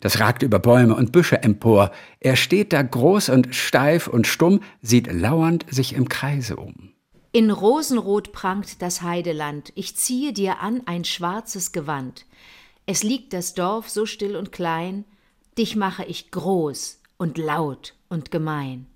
Das 0.00 0.18
ragt 0.18 0.42
über 0.42 0.58
Bäume 0.58 0.96
und 0.96 1.12
Büsche 1.12 1.42
empor. 1.42 1.92
Er 2.18 2.34
steht 2.36 2.72
da 2.72 2.82
groß 2.82 3.28
und 3.28 3.54
steif 3.54 4.08
und 4.08 4.26
stumm, 4.26 4.60
sieht 4.82 5.10
lauernd 5.12 5.64
sich 5.70 5.94
im 5.94 6.08
Kreise 6.08 6.56
um. 6.56 6.90
In 7.30 7.50
Rosenrot 7.50 8.32
prangt 8.32 8.82
das 8.82 9.00
Heideland. 9.00 9.72
Ich 9.76 9.96
ziehe 9.96 10.32
dir 10.32 10.60
an 10.60 10.82
ein 10.86 11.04
schwarzes 11.04 11.72
Gewand. 11.72 12.26
Es 12.84 13.04
liegt 13.04 13.32
das 13.32 13.54
Dorf 13.54 13.88
so 13.88 14.04
still 14.04 14.36
und 14.36 14.50
klein. 14.52 15.04
Dich 15.58 15.76
mache 15.76 16.04
ich 16.04 16.30
groß 16.30 17.00
und 17.18 17.38
laut 17.38 17.94
und 18.08 18.30
gemein. 18.30 18.86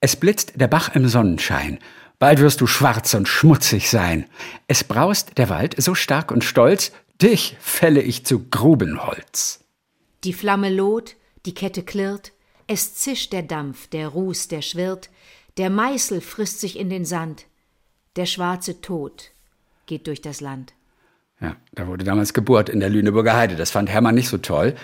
Es 0.00 0.16
blitzt 0.16 0.60
der 0.60 0.68
Bach 0.68 0.94
im 0.94 1.08
Sonnenschein. 1.08 1.78
Bald 2.18 2.40
wirst 2.40 2.60
du 2.60 2.66
schwarz 2.66 3.14
und 3.14 3.28
schmutzig 3.28 3.90
sein. 3.90 4.26
Es 4.66 4.84
braust 4.84 5.36
der 5.36 5.48
Wald 5.48 5.74
so 5.82 5.94
stark 5.94 6.30
und 6.30 6.44
stolz, 6.44 6.92
dich 7.20 7.56
fälle 7.60 8.02
ich 8.02 8.24
zu 8.24 8.48
Grubenholz. 8.48 9.60
Die 10.24 10.32
Flamme 10.32 10.70
loht, 10.70 11.16
die 11.44 11.54
Kette 11.54 11.82
klirrt, 11.82 12.32
es 12.66 12.94
zischt 12.94 13.32
der 13.32 13.42
Dampf, 13.42 13.88
der 13.88 14.08
Ruß, 14.08 14.48
der 14.48 14.62
schwirrt, 14.62 15.10
der 15.58 15.68
Meißel 15.68 16.20
frisst 16.20 16.60
sich 16.60 16.78
in 16.78 16.88
den 16.88 17.04
Sand, 17.04 17.44
der 18.16 18.26
schwarze 18.26 18.80
Tod 18.80 19.32
geht 19.86 20.06
durch 20.06 20.22
das 20.22 20.40
Land. 20.40 20.72
Ja, 21.40 21.56
da 21.72 21.86
wurde 21.86 22.04
damals 22.04 22.32
Geburt 22.32 22.68
in 22.68 22.80
der 22.80 22.88
Lüneburger 22.88 23.36
Heide. 23.36 23.56
Das 23.56 23.70
fand 23.70 23.90
Hermann 23.90 24.14
nicht 24.14 24.28
so 24.28 24.38
toll. 24.38 24.76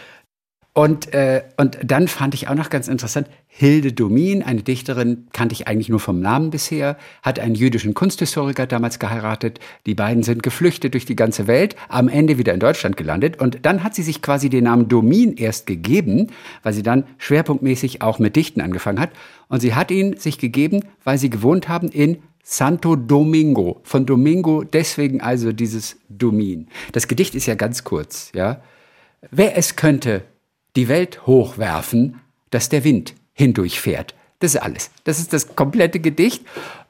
Und, 0.72 1.12
äh, 1.14 1.42
und 1.56 1.78
dann 1.82 2.06
fand 2.06 2.34
ich 2.34 2.48
auch 2.48 2.54
noch 2.54 2.70
ganz 2.70 2.86
interessant, 2.86 3.28
Hilde 3.48 3.92
Domin, 3.92 4.44
eine 4.44 4.62
Dichterin, 4.62 5.26
kannte 5.32 5.52
ich 5.52 5.66
eigentlich 5.66 5.88
nur 5.88 5.98
vom 5.98 6.20
Namen 6.20 6.50
bisher, 6.50 6.96
hat 7.22 7.40
einen 7.40 7.56
jüdischen 7.56 7.92
Kunsthistoriker 7.92 8.66
damals 8.66 9.00
geheiratet. 9.00 9.58
Die 9.86 9.96
beiden 9.96 10.22
sind 10.22 10.44
geflüchtet 10.44 10.94
durch 10.94 11.04
die 11.04 11.16
ganze 11.16 11.48
Welt, 11.48 11.74
am 11.88 12.08
Ende 12.08 12.38
wieder 12.38 12.54
in 12.54 12.60
Deutschland 12.60 12.96
gelandet. 12.96 13.40
Und 13.40 13.66
dann 13.66 13.82
hat 13.82 13.96
sie 13.96 14.04
sich 14.04 14.22
quasi 14.22 14.48
den 14.48 14.64
Namen 14.64 14.88
Domin 14.88 15.34
erst 15.34 15.66
gegeben, 15.66 16.28
weil 16.62 16.72
sie 16.72 16.84
dann 16.84 17.04
schwerpunktmäßig 17.18 18.02
auch 18.02 18.20
mit 18.20 18.36
Dichten 18.36 18.60
angefangen 18.60 19.00
hat. 19.00 19.10
Und 19.48 19.60
sie 19.60 19.74
hat 19.74 19.90
ihn 19.90 20.16
sich 20.16 20.38
gegeben, 20.38 20.84
weil 21.02 21.18
sie 21.18 21.30
gewohnt 21.30 21.68
haben 21.68 21.88
in 21.88 22.22
Santo 22.44 22.94
Domingo. 22.94 23.80
Von 23.82 24.06
Domingo 24.06 24.62
deswegen 24.62 25.20
also 25.20 25.52
dieses 25.52 25.98
Domin. 26.08 26.68
Das 26.92 27.08
Gedicht 27.08 27.34
ist 27.34 27.46
ja 27.46 27.56
ganz 27.56 27.82
kurz, 27.82 28.30
ja. 28.34 28.62
Wer 29.30 29.58
es 29.58 29.76
könnte, 29.76 30.22
die 30.76 30.88
Welt 30.88 31.26
hochwerfen, 31.26 32.20
dass 32.50 32.68
der 32.68 32.84
Wind 32.84 33.14
hindurchfährt. 33.32 34.14
Das 34.38 34.54
ist 34.54 34.60
alles. 34.60 34.90
Das 35.04 35.18
ist 35.18 35.32
das 35.32 35.54
komplette 35.54 36.00
Gedicht. 36.00 36.44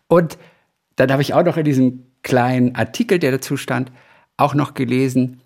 Und 0.08 0.38
dann 0.96 1.10
habe 1.12 1.22
ich 1.22 1.34
auch 1.34 1.44
noch 1.44 1.56
in 1.56 1.64
diesem 1.64 2.06
kleinen 2.22 2.74
Artikel, 2.74 3.18
der 3.18 3.32
dazu 3.32 3.56
stand, 3.56 3.90
auch 4.36 4.54
noch 4.54 4.74
gelesen, 4.74 5.40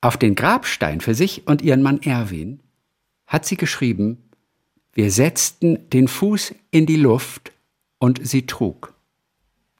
auf 0.00 0.16
den 0.16 0.34
Grabstein 0.34 1.00
für 1.00 1.14
sich 1.14 1.46
und 1.46 1.62
ihren 1.62 1.82
Mann 1.82 2.02
Erwin 2.02 2.60
hat 3.26 3.46
sie 3.46 3.56
geschrieben, 3.56 4.18
wir 4.92 5.10
setzten 5.10 5.88
den 5.90 6.08
Fuß 6.08 6.54
in 6.70 6.86
die 6.86 6.96
Luft 6.96 7.52
und 7.98 8.24
sie 8.26 8.46
trug. 8.46 8.94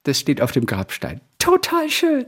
Das 0.05 0.19
steht 0.19 0.41
auf 0.41 0.53
dem 0.53 0.67
Grabstein. 0.67 1.21
Total 1.39 1.91
schön. 1.91 2.27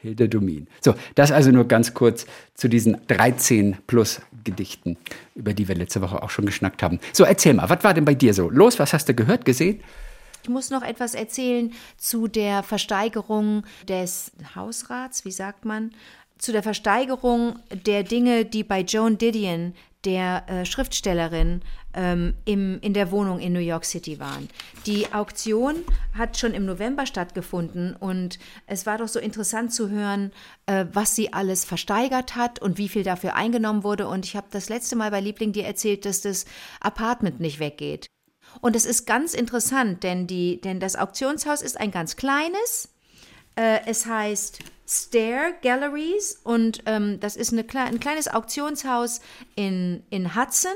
Hilde 0.00 0.28
Domin. 0.28 0.68
So, 0.80 0.94
das 1.16 1.32
also 1.32 1.50
nur 1.50 1.66
ganz 1.66 1.92
kurz 1.92 2.26
zu 2.54 2.68
diesen 2.68 2.98
13 3.08 3.78
plus 3.86 4.20
Gedichten, 4.44 4.96
über 5.34 5.52
die 5.52 5.66
wir 5.66 5.74
letzte 5.74 6.00
Woche 6.00 6.22
auch 6.22 6.30
schon 6.30 6.46
geschnackt 6.46 6.82
haben. 6.82 7.00
So, 7.12 7.24
erzähl 7.24 7.54
mal, 7.54 7.68
was 7.68 7.82
war 7.82 7.94
denn 7.94 8.04
bei 8.04 8.14
dir 8.14 8.32
so? 8.32 8.48
Los, 8.48 8.78
was 8.78 8.92
hast 8.92 9.08
du 9.08 9.14
gehört, 9.14 9.44
gesehen? 9.44 9.80
Ich 10.44 10.48
muss 10.48 10.70
noch 10.70 10.82
etwas 10.82 11.14
erzählen 11.14 11.72
zu 11.96 12.28
der 12.28 12.62
Versteigerung 12.62 13.64
des 13.88 14.30
Hausrats, 14.54 15.24
wie 15.24 15.32
sagt 15.32 15.64
man? 15.64 15.90
Zu 16.38 16.52
der 16.52 16.62
Versteigerung 16.62 17.58
der 17.70 18.04
Dinge, 18.04 18.44
die 18.44 18.64
bei 18.64 18.80
Joan 18.80 19.18
Didion, 19.18 19.74
der 20.04 20.48
äh, 20.48 20.64
Schriftstellerin, 20.64 21.62
ähm, 21.94 22.34
im, 22.44 22.78
in 22.80 22.94
der 22.94 23.10
Wohnung 23.10 23.40
in 23.40 23.52
New 23.52 23.58
York 23.58 23.84
City 23.84 24.20
waren. 24.20 24.48
Die 24.86 25.12
Auktion 25.12 25.76
hat 26.16 26.38
schon 26.38 26.54
im 26.54 26.64
November 26.64 27.06
stattgefunden 27.06 27.96
und 27.96 28.38
es 28.66 28.86
war 28.86 28.98
doch 28.98 29.08
so 29.08 29.18
interessant 29.18 29.72
zu 29.72 29.90
hören, 29.90 30.30
äh, 30.66 30.86
was 30.92 31.16
sie 31.16 31.32
alles 31.32 31.64
versteigert 31.64 32.36
hat 32.36 32.60
und 32.60 32.78
wie 32.78 32.88
viel 32.88 33.02
dafür 33.02 33.34
eingenommen 33.34 33.82
wurde. 33.82 34.06
Und 34.06 34.24
ich 34.24 34.36
habe 34.36 34.46
das 34.50 34.68
letzte 34.68 34.94
Mal 34.94 35.10
bei 35.10 35.20
Liebling 35.20 35.52
dir 35.52 35.66
erzählt, 35.66 36.04
dass 36.04 36.20
das 36.20 36.44
Apartment 36.80 37.40
nicht 37.40 37.58
weggeht. 37.58 38.06
Und 38.60 38.76
es 38.76 38.86
ist 38.86 39.06
ganz 39.06 39.34
interessant, 39.34 40.04
denn, 40.04 40.26
die, 40.26 40.60
denn 40.60 40.80
das 40.80 40.96
Auktionshaus 40.96 41.62
ist 41.62 41.78
ein 41.78 41.90
ganz 41.90 42.16
kleines. 42.16 42.88
Äh, 43.58 43.80
es 43.86 44.06
heißt 44.06 44.60
Stair 44.86 45.52
Galleries 45.62 46.40
und 46.44 46.82
ähm, 46.86 47.18
das 47.18 47.36
ist 47.36 47.52
eine, 47.52 47.64
ein 47.74 47.98
kleines 47.98 48.28
Auktionshaus 48.28 49.20
in, 49.56 50.04
in 50.10 50.36
Hudson. 50.36 50.72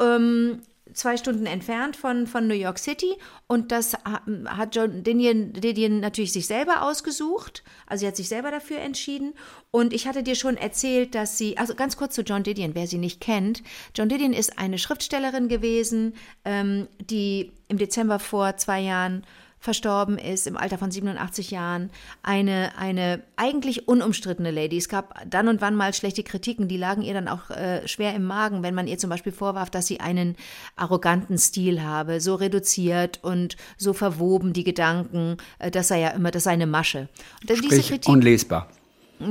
Ähm, 0.00 0.62
zwei 0.94 1.16
Stunden 1.16 1.46
entfernt 1.46 1.96
von, 1.96 2.26
von 2.26 2.46
New 2.46 2.54
York 2.54 2.78
City. 2.78 3.16
Und 3.48 3.72
das 3.72 3.94
hat 4.04 4.76
John 4.76 5.02
Didion, 5.02 5.54
Didion 5.54 6.00
natürlich 6.00 6.32
sich 6.32 6.46
selber 6.46 6.82
ausgesucht, 6.82 7.64
also 7.86 8.02
sie 8.02 8.06
hat 8.06 8.16
sich 8.16 8.28
selber 8.28 8.50
dafür 8.50 8.78
entschieden. 8.78 9.34
Und 9.70 9.92
ich 9.92 10.06
hatte 10.06 10.22
dir 10.22 10.34
schon 10.34 10.56
erzählt, 10.56 11.14
dass 11.14 11.36
sie, 11.36 11.58
also 11.58 11.74
ganz 11.74 11.96
kurz 11.96 12.14
zu 12.14 12.22
John 12.22 12.44
Didion, 12.44 12.74
wer 12.74 12.86
sie 12.86 12.98
nicht 12.98 13.20
kennt, 13.20 13.62
John 13.96 14.08
Didion 14.08 14.32
ist 14.32 14.58
eine 14.58 14.78
Schriftstellerin 14.78 15.48
gewesen, 15.48 16.14
ähm, 16.44 16.86
die 17.00 17.52
im 17.68 17.78
Dezember 17.78 18.18
vor 18.18 18.56
zwei 18.56 18.80
Jahren 18.80 19.24
verstorben 19.62 20.18
ist 20.18 20.48
im 20.48 20.56
Alter 20.56 20.76
von 20.76 20.90
87 20.90 21.52
Jahren. 21.52 21.90
Eine, 22.24 22.72
eine 22.76 23.22
eigentlich 23.36 23.86
unumstrittene 23.86 24.50
Lady. 24.50 24.76
Es 24.76 24.88
gab 24.88 25.14
dann 25.30 25.46
und 25.46 25.60
wann 25.60 25.76
mal 25.76 25.94
schlechte 25.94 26.24
Kritiken, 26.24 26.66
die 26.66 26.76
lagen 26.76 27.02
ihr 27.02 27.14
dann 27.14 27.28
auch 27.28 27.48
äh, 27.50 27.86
schwer 27.86 28.12
im 28.16 28.24
Magen, 28.24 28.64
wenn 28.64 28.74
man 28.74 28.88
ihr 28.88 28.98
zum 28.98 29.08
Beispiel 29.08 29.30
vorwarf, 29.30 29.70
dass 29.70 29.86
sie 29.86 30.00
einen 30.00 30.36
arroganten 30.74 31.38
Stil 31.38 31.80
habe, 31.80 32.20
so 32.20 32.34
reduziert 32.34 33.20
und 33.22 33.56
so 33.78 33.92
verwoben 33.92 34.52
die 34.52 34.64
Gedanken, 34.64 35.36
äh, 35.60 35.70
das 35.70 35.88
sei 35.88 36.00
ja 36.00 36.08
immer, 36.08 36.32
das 36.32 36.42
sei 36.42 36.50
eine 36.50 36.66
Masche. 36.66 37.08
Und 37.42 37.56
Sprich, 37.56 37.60
diese 37.60 37.82
Kritik, 37.82 38.08
unlesbar. 38.08 38.68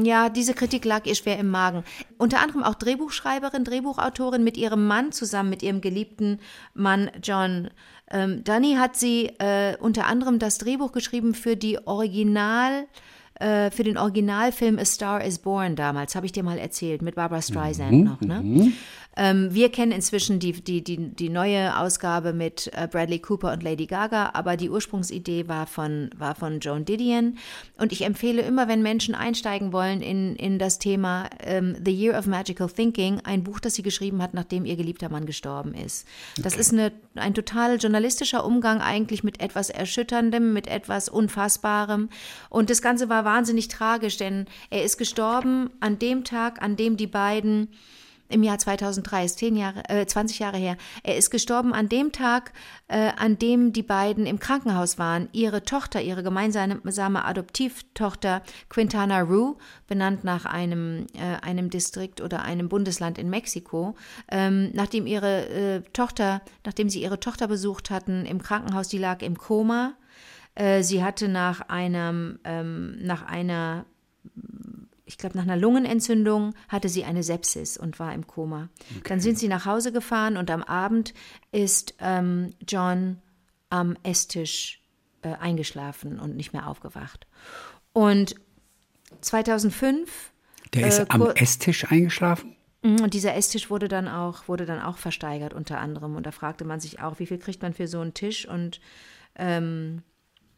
Ja, 0.02 0.30
diese 0.30 0.54
Kritik 0.54 0.86
lag 0.86 1.06
ihr 1.06 1.16
schwer 1.16 1.38
im 1.38 1.50
Magen. 1.50 1.84
Unter 2.18 2.40
anderem 2.40 2.64
auch 2.64 2.76
Drehbuchschreiberin, 2.76 3.66
Drehbuchautorin 3.66 4.46
mit 4.46 4.56
ihrem 4.56 4.88
Mann 4.88 5.12
zusammen, 5.12 5.50
mit 5.50 5.62
ihrem 5.62 5.82
geliebten 5.82 6.40
Mann 6.74 7.12
John 7.22 7.70
ähm, 8.12 8.44
Dani 8.44 8.76
hat 8.76 8.96
sie 8.96 9.28
äh, 9.40 9.76
unter 9.80 10.06
anderem 10.06 10.40
das 10.40 10.58
Drehbuch 10.58 10.92
geschrieben 10.92 11.34
für 11.34 11.56
die 11.56 11.86
Original, 11.88 12.88
äh, 13.36 13.72
für 13.72 13.84
den 13.84 13.98
Originalfilm 13.98 14.78
A 14.78 14.86
Star 14.86 15.24
is 15.24 15.40
Born 15.40 15.76
damals, 15.76 16.16
habe 16.16 16.26
ich 16.26 16.32
dir 16.32 16.44
mal 16.44 16.58
erzählt, 16.58 17.02
mit 17.02 17.16
Barbara 17.16 17.42
Streisand 17.42 17.92
mhm, 17.92 18.04
noch, 18.04 18.22
ne? 18.22 18.42
Mhm. 18.42 18.74
Ähm, 19.18 19.54
wir 19.54 19.70
kennen 19.70 19.92
inzwischen 19.92 20.40
die, 20.40 20.54
die, 20.54 20.84
die, 20.84 21.14
die 21.14 21.30
neue 21.30 21.78
Ausgabe 21.78 22.32
mit 22.32 22.72
äh, 22.74 22.88
Bradley 22.88 23.20
Cooper 23.20 23.52
und 23.52 23.62
Lady 23.62 23.86
Gaga, 23.86 24.32
aber 24.34 24.56
die 24.56 24.70
Ursprungsidee 24.70 25.48
war 25.48 25.68
von, 25.68 26.10
war 26.18 26.36
von 26.36 26.60
Joan 26.60 26.86
Didion. 26.86 27.38
Und 27.78 27.92
ich 27.92 28.04
empfehle 28.04 28.42
immer, 28.42 28.68
wenn 28.68 28.82
Menschen 28.82 29.14
einsteigen 29.14 29.74
wollen 29.74 30.02
in, 30.02 30.36
in 30.38 30.60
das 30.60 30.80
Thema 30.80 31.30
ähm, 31.44 31.76
The 31.84 31.92
Year 31.92 32.18
of 32.18 32.26
Magical 32.26 32.70
Thinking, 32.70 33.20
ein 33.24 33.44
Buch, 33.44 33.60
das 33.60 33.76
sie 33.76 33.84
geschrieben 33.84 34.22
hat, 34.22 34.34
nachdem 34.34 34.66
ihr 34.66 34.78
geliebter 34.78 35.10
Mann 35.10 35.26
gestorben 35.26 35.74
ist. 35.74 36.08
Das 36.38 36.54
okay. 36.54 36.62
ist 36.62 36.74
eine, 36.74 36.92
ein 37.16 37.34
total 37.34 37.78
journalistischer 37.78 38.46
Umgang 38.46 38.80
eigentlich 38.82 39.24
mit 39.24 39.42
etwas 39.42 39.70
Erschütterndem, 39.70 40.54
mit 40.54 40.68
etwas 40.68 41.10
Unfassbarem. 41.10 42.10
Und 42.50 42.70
das 42.70 42.82
Ganze 42.82 43.10
war 43.10 43.26
wahnsinnig 43.26 43.68
tragisch, 43.68 44.16
denn 44.16 44.46
er 44.70 44.84
ist 44.84 44.98
gestorben 44.98 45.70
an 45.82 46.00
dem 46.00 46.24
Tag, 46.24 46.62
an 46.62 46.78
dem 46.78 46.96
die 46.96 47.08
beiden 47.08 47.68
im 48.32 48.44
Jahr 48.44 48.58
2003, 48.58 49.26
ist 49.26 49.40
10 49.40 49.56
Jahre, 49.56 49.84
äh, 49.90 50.06
20 50.06 50.40
Jahre 50.40 50.58
her. 50.58 50.78
Er 51.04 51.18
ist 51.18 51.30
gestorben 51.30 51.74
an 51.74 51.90
dem 51.90 52.12
Tag, 52.12 52.54
äh, 52.88 53.12
an 53.18 53.38
dem 53.38 53.74
die 53.74 53.84
beiden 53.84 54.26
im 54.26 54.40
Krankenhaus 54.40 54.98
waren. 54.98 55.30
Ihre 55.32 55.64
Tochter, 55.64 56.02
ihre 56.02 56.24
gemeinsame 56.24 57.26
Adoptivtochter 57.26 58.42
Quintana 58.70 59.22
Roo, 59.22 59.58
benannt 59.88 60.24
nach 60.24 60.46
einem, 60.46 61.08
äh, 61.14 61.46
einem 61.46 61.70
Distrikt 61.70 62.22
oder 62.22 62.44
einem 62.44 62.70
Bundesland 62.70 63.18
in 63.18 63.30
Mexiko, 63.30 63.96
ähm, 64.30 64.72
nachdem 64.74 65.08
ihre 65.08 65.50
äh, 65.50 65.82
Tochter, 65.94 66.42
nachdem 66.66 66.90
sie 66.90 67.02
ihre 67.02 67.20
Tochter 67.20 67.48
besucht 67.48 67.90
hatten 67.90 68.26
im 68.26 68.42
Krankenhaus, 68.42 68.88
die 68.88 68.98
lag 68.98 69.22
im 69.22 69.38
Koma. 69.38 69.94
Äh, 70.56 70.84
sie 70.84 71.04
hatte 71.04 71.28
nach 71.28 71.62
einem, 71.62 72.40
ähm, 72.44 72.98
nach 73.02 73.24
einer 73.24 73.86
ich 75.12 75.18
glaube, 75.18 75.36
nach 75.36 75.44
einer 75.44 75.58
Lungenentzündung 75.58 76.56
hatte 76.70 76.88
sie 76.88 77.04
eine 77.04 77.22
Sepsis 77.22 77.76
und 77.76 78.00
war 78.00 78.14
im 78.14 78.28
Koma. 78.28 78.70
Okay. 78.92 79.10
Dann 79.10 79.20
sind 79.20 79.38
sie 79.38 79.50
nach 79.50 79.66
Hause 79.66 79.92
gefahren 79.92 80.38
und 80.38 80.50
am 80.50 80.64
Abend 80.64 81.14
ist 81.52 81.96
ähm, 82.00 82.52
John 82.66 83.18
am 83.70 83.98
Esstisch 84.04 84.82
äh, 85.22 85.34
eingeschlafen 85.34 86.18
und 86.18 86.38
nicht 86.38 86.54
mehr 86.54 86.66
aufgewacht. 86.68 87.28
Und 87.92 88.36
2005. 89.20 90.32
Der 90.74 90.88
ist 90.88 91.00
äh, 91.00 91.06
am 91.10 91.30
Esstisch 91.32 91.92
eingeschlafen? 91.92 92.56
Mhm, 92.82 93.02
und 93.02 93.14
dieser 93.14 93.36
Esstisch 93.36 93.70
wurde 93.70 93.90
dann 93.90 94.08
auch, 94.08 94.48
wurde 94.48 94.66
dann 94.66 94.80
auch 94.80 94.98
versteigert 94.98 95.54
unter 95.54 95.80
anderem. 95.80 96.16
Und 96.16 96.26
da 96.26 96.32
fragte 96.32 96.64
man 96.64 96.80
sich 96.80 97.02
auch, 97.02 97.20
wie 97.20 97.26
viel 97.26 97.38
kriegt 97.38 97.62
man 97.62 97.74
für 97.74 97.88
so 97.90 98.00
einen 98.00 98.14
Tisch? 98.14 98.48
Und 98.48 98.80
ähm, 99.36 100.04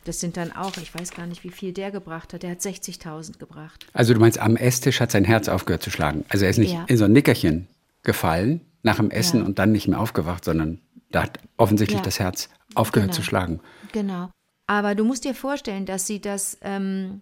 das 0.03 0.19
sind 0.19 0.37
dann 0.37 0.51
auch, 0.51 0.77
ich 0.77 0.93
weiß 0.93 1.11
gar 1.11 1.27
nicht, 1.27 1.43
wie 1.43 1.49
viel 1.49 1.73
der 1.73 1.91
gebracht 1.91 2.33
hat. 2.33 2.43
Der 2.43 2.51
hat 2.51 2.59
60.000 2.59 3.37
gebracht. 3.37 3.85
Also 3.93 4.13
du 4.13 4.19
meinst, 4.19 4.39
am 4.39 4.55
Esstisch 4.55 4.99
hat 4.99 5.11
sein 5.11 5.25
Herz 5.25 5.47
aufgehört 5.47 5.83
zu 5.83 5.89
schlagen. 5.89 6.25
Also 6.29 6.45
er 6.45 6.51
ist 6.51 6.57
nicht 6.57 6.73
ja. 6.73 6.85
in 6.87 6.97
so 6.97 7.05
ein 7.05 7.13
Nickerchen 7.13 7.67
gefallen 8.03 8.61
nach 8.81 8.97
dem 8.97 9.11
Essen 9.11 9.39
ja. 9.39 9.45
und 9.45 9.59
dann 9.59 9.71
nicht 9.71 9.87
mehr 9.87 9.99
aufgewacht, 9.99 10.43
sondern 10.43 10.79
da 11.11 11.23
hat 11.23 11.39
offensichtlich 11.57 11.99
ja. 11.99 12.03
das 12.03 12.19
Herz 12.19 12.49
aufgehört 12.75 13.11
genau. 13.11 13.15
zu 13.17 13.23
schlagen. 13.23 13.59
Genau. 13.91 14.29
Aber 14.67 14.95
du 14.95 15.03
musst 15.03 15.25
dir 15.25 15.35
vorstellen, 15.35 15.85
dass 15.85 16.07
sie 16.07 16.19
das, 16.19 16.57
ähm, 16.61 17.21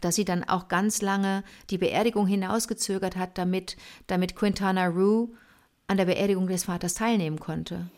dass 0.00 0.16
sie 0.16 0.24
dann 0.24 0.44
auch 0.44 0.68
ganz 0.68 1.02
lange 1.02 1.44
die 1.70 1.78
Beerdigung 1.78 2.26
hinausgezögert 2.26 3.16
hat, 3.16 3.38
damit, 3.38 3.76
damit 4.06 4.34
Quintana 4.34 4.86
Roo 4.86 5.28
an 5.86 5.96
der 5.96 6.06
Beerdigung 6.06 6.46
des 6.46 6.64
Vaters 6.64 6.94
teilnehmen 6.94 7.38
konnte. 7.38 7.90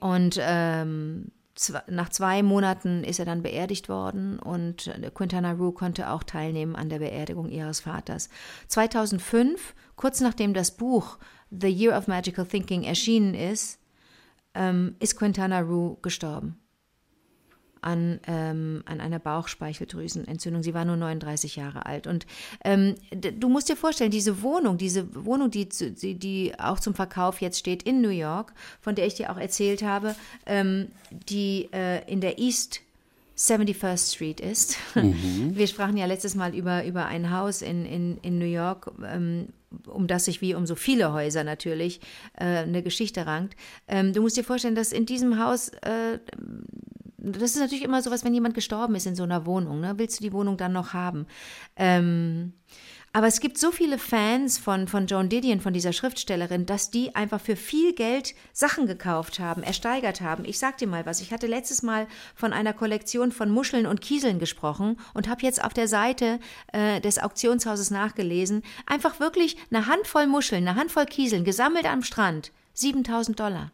Und 0.00 0.38
ähm, 0.40 1.30
nach 1.88 2.08
zwei 2.08 2.42
Monaten 2.42 3.04
ist 3.04 3.18
er 3.18 3.24
dann 3.24 3.42
beerdigt 3.42 3.88
worden 3.88 4.38
und 4.38 4.90
Quintana 5.14 5.52
Roo 5.52 5.72
konnte 5.72 6.10
auch 6.10 6.22
teilnehmen 6.22 6.76
an 6.76 6.88
der 6.88 7.00
Beerdigung 7.00 7.50
ihres 7.50 7.80
Vaters. 7.80 8.28
2005, 8.68 9.74
kurz 9.96 10.20
nachdem 10.20 10.54
das 10.54 10.76
Buch 10.76 11.18
The 11.50 11.68
Year 11.68 11.96
of 11.96 12.08
Magical 12.08 12.46
Thinking 12.46 12.84
erschienen 12.84 13.34
ist, 13.34 13.78
ähm, 14.54 14.96
ist 14.98 15.16
Quintana 15.16 15.60
Roo 15.60 15.96
gestorben 16.00 16.61
an, 17.82 18.20
ähm, 18.26 18.82
an 18.86 19.00
einer 19.00 19.18
Bauchspeicheldrüsenentzündung. 19.18 20.62
Sie 20.62 20.72
war 20.72 20.84
nur 20.84 20.96
39 20.96 21.56
Jahre 21.56 21.84
alt. 21.86 22.06
Und 22.06 22.26
ähm, 22.64 22.94
du 23.10 23.48
musst 23.48 23.68
dir 23.68 23.76
vorstellen, 23.76 24.10
diese 24.10 24.42
Wohnung, 24.42 24.78
diese 24.78 25.24
Wohnung, 25.24 25.50
die, 25.50 25.68
die, 25.68 26.14
die, 26.14 26.52
auch 26.58 26.80
zum 26.80 26.94
Verkauf 26.94 27.40
jetzt 27.40 27.58
steht 27.58 27.82
in 27.82 28.00
New 28.00 28.08
York, 28.08 28.52
von 28.80 28.94
der 28.94 29.06
ich 29.06 29.14
dir 29.14 29.30
auch 29.30 29.36
erzählt 29.36 29.82
habe, 29.82 30.14
ähm, 30.46 30.88
die 31.28 31.68
äh, 31.72 32.10
in 32.10 32.20
der 32.20 32.38
East 32.38 32.80
71st 33.36 34.14
Street 34.14 34.40
ist. 34.40 34.76
Mhm. 34.94 35.52
Wir 35.56 35.66
sprachen 35.66 35.96
ja 35.96 36.06
letztes 36.06 36.34
Mal 36.34 36.54
über, 36.54 36.84
über 36.84 37.06
ein 37.06 37.30
Haus 37.30 37.62
in, 37.62 37.84
in, 37.84 38.18
in 38.18 38.38
New 38.38 38.46
York, 38.46 38.92
ähm, 39.04 39.48
um 39.86 40.06
das 40.06 40.26
sich 40.26 40.40
wie 40.40 40.54
um 40.54 40.66
so 40.66 40.74
viele 40.74 41.12
Häuser 41.12 41.44
natürlich 41.44 42.00
äh, 42.36 42.44
eine 42.44 42.82
Geschichte 42.82 43.26
rankt. 43.26 43.56
Ähm, 43.88 44.12
du 44.12 44.22
musst 44.22 44.36
dir 44.36 44.44
vorstellen, 44.44 44.74
dass 44.74 44.92
in 44.92 45.06
diesem 45.06 45.42
Haus 45.42 45.68
äh, 45.68 46.18
das 47.22 47.42
ist 47.42 47.60
natürlich 47.60 47.84
immer 47.84 48.02
so 48.02 48.10
was, 48.10 48.24
wenn 48.24 48.34
jemand 48.34 48.54
gestorben 48.54 48.94
ist 48.94 49.06
in 49.06 49.14
so 49.14 49.22
einer 49.22 49.46
Wohnung, 49.46 49.80
ne? 49.80 49.94
willst 49.96 50.18
du 50.18 50.24
die 50.24 50.32
Wohnung 50.32 50.56
dann 50.56 50.72
noch 50.72 50.92
haben? 50.92 51.26
Ähm, 51.76 52.54
aber 53.14 53.26
es 53.26 53.40
gibt 53.40 53.58
so 53.58 53.70
viele 53.70 53.98
Fans 53.98 54.56
von, 54.56 54.88
von 54.88 55.06
Joan 55.06 55.28
Didion, 55.28 55.60
von 55.60 55.74
dieser 55.74 55.92
Schriftstellerin, 55.92 56.64
dass 56.64 56.90
die 56.90 57.14
einfach 57.14 57.40
für 57.42 57.56
viel 57.56 57.92
Geld 57.92 58.34
Sachen 58.54 58.86
gekauft 58.86 59.38
haben, 59.38 59.62
ersteigert 59.62 60.22
haben. 60.22 60.46
Ich 60.46 60.58
sag 60.58 60.78
dir 60.78 60.88
mal 60.88 61.04
was. 61.04 61.20
Ich 61.20 61.30
hatte 61.30 61.46
letztes 61.46 61.82
Mal 61.82 62.06
von 62.34 62.54
einer 62.54 62.72
Kollektion 62.72 63.30
von 63.30 63.50
Muscheln 63.50 63.86
und 63.86 64.00
Kieseln 64.00 64.38
gesprochen 64.38 64.98
und 65.12 65.28
habe 65.28 65.42
jetzt 65.42 65.62
auf 65.62 65.74
der 65.74 65.88
Seite 65.88 66.40
äh, 66.72 67.02
des 67.02 67.18
Auktionshauses 67.18 67.90
nachgelesen. 67.90 68.62
Einfach 68.86 69.20
wirklich 69.20 69.58
eine 69.70 69.86
Handvoll 69.86 70.26
Muscheln, 70.26 70.66
eine 70.66 70.80
Handvoll 70.80 71.04
Kieseln, 71.04 71.44
gesammelt 71.44 71.84
am 71.84 72.02
Strand. 72.02 72.50
7000 72.72 73.38
Dollar 73.38 73.72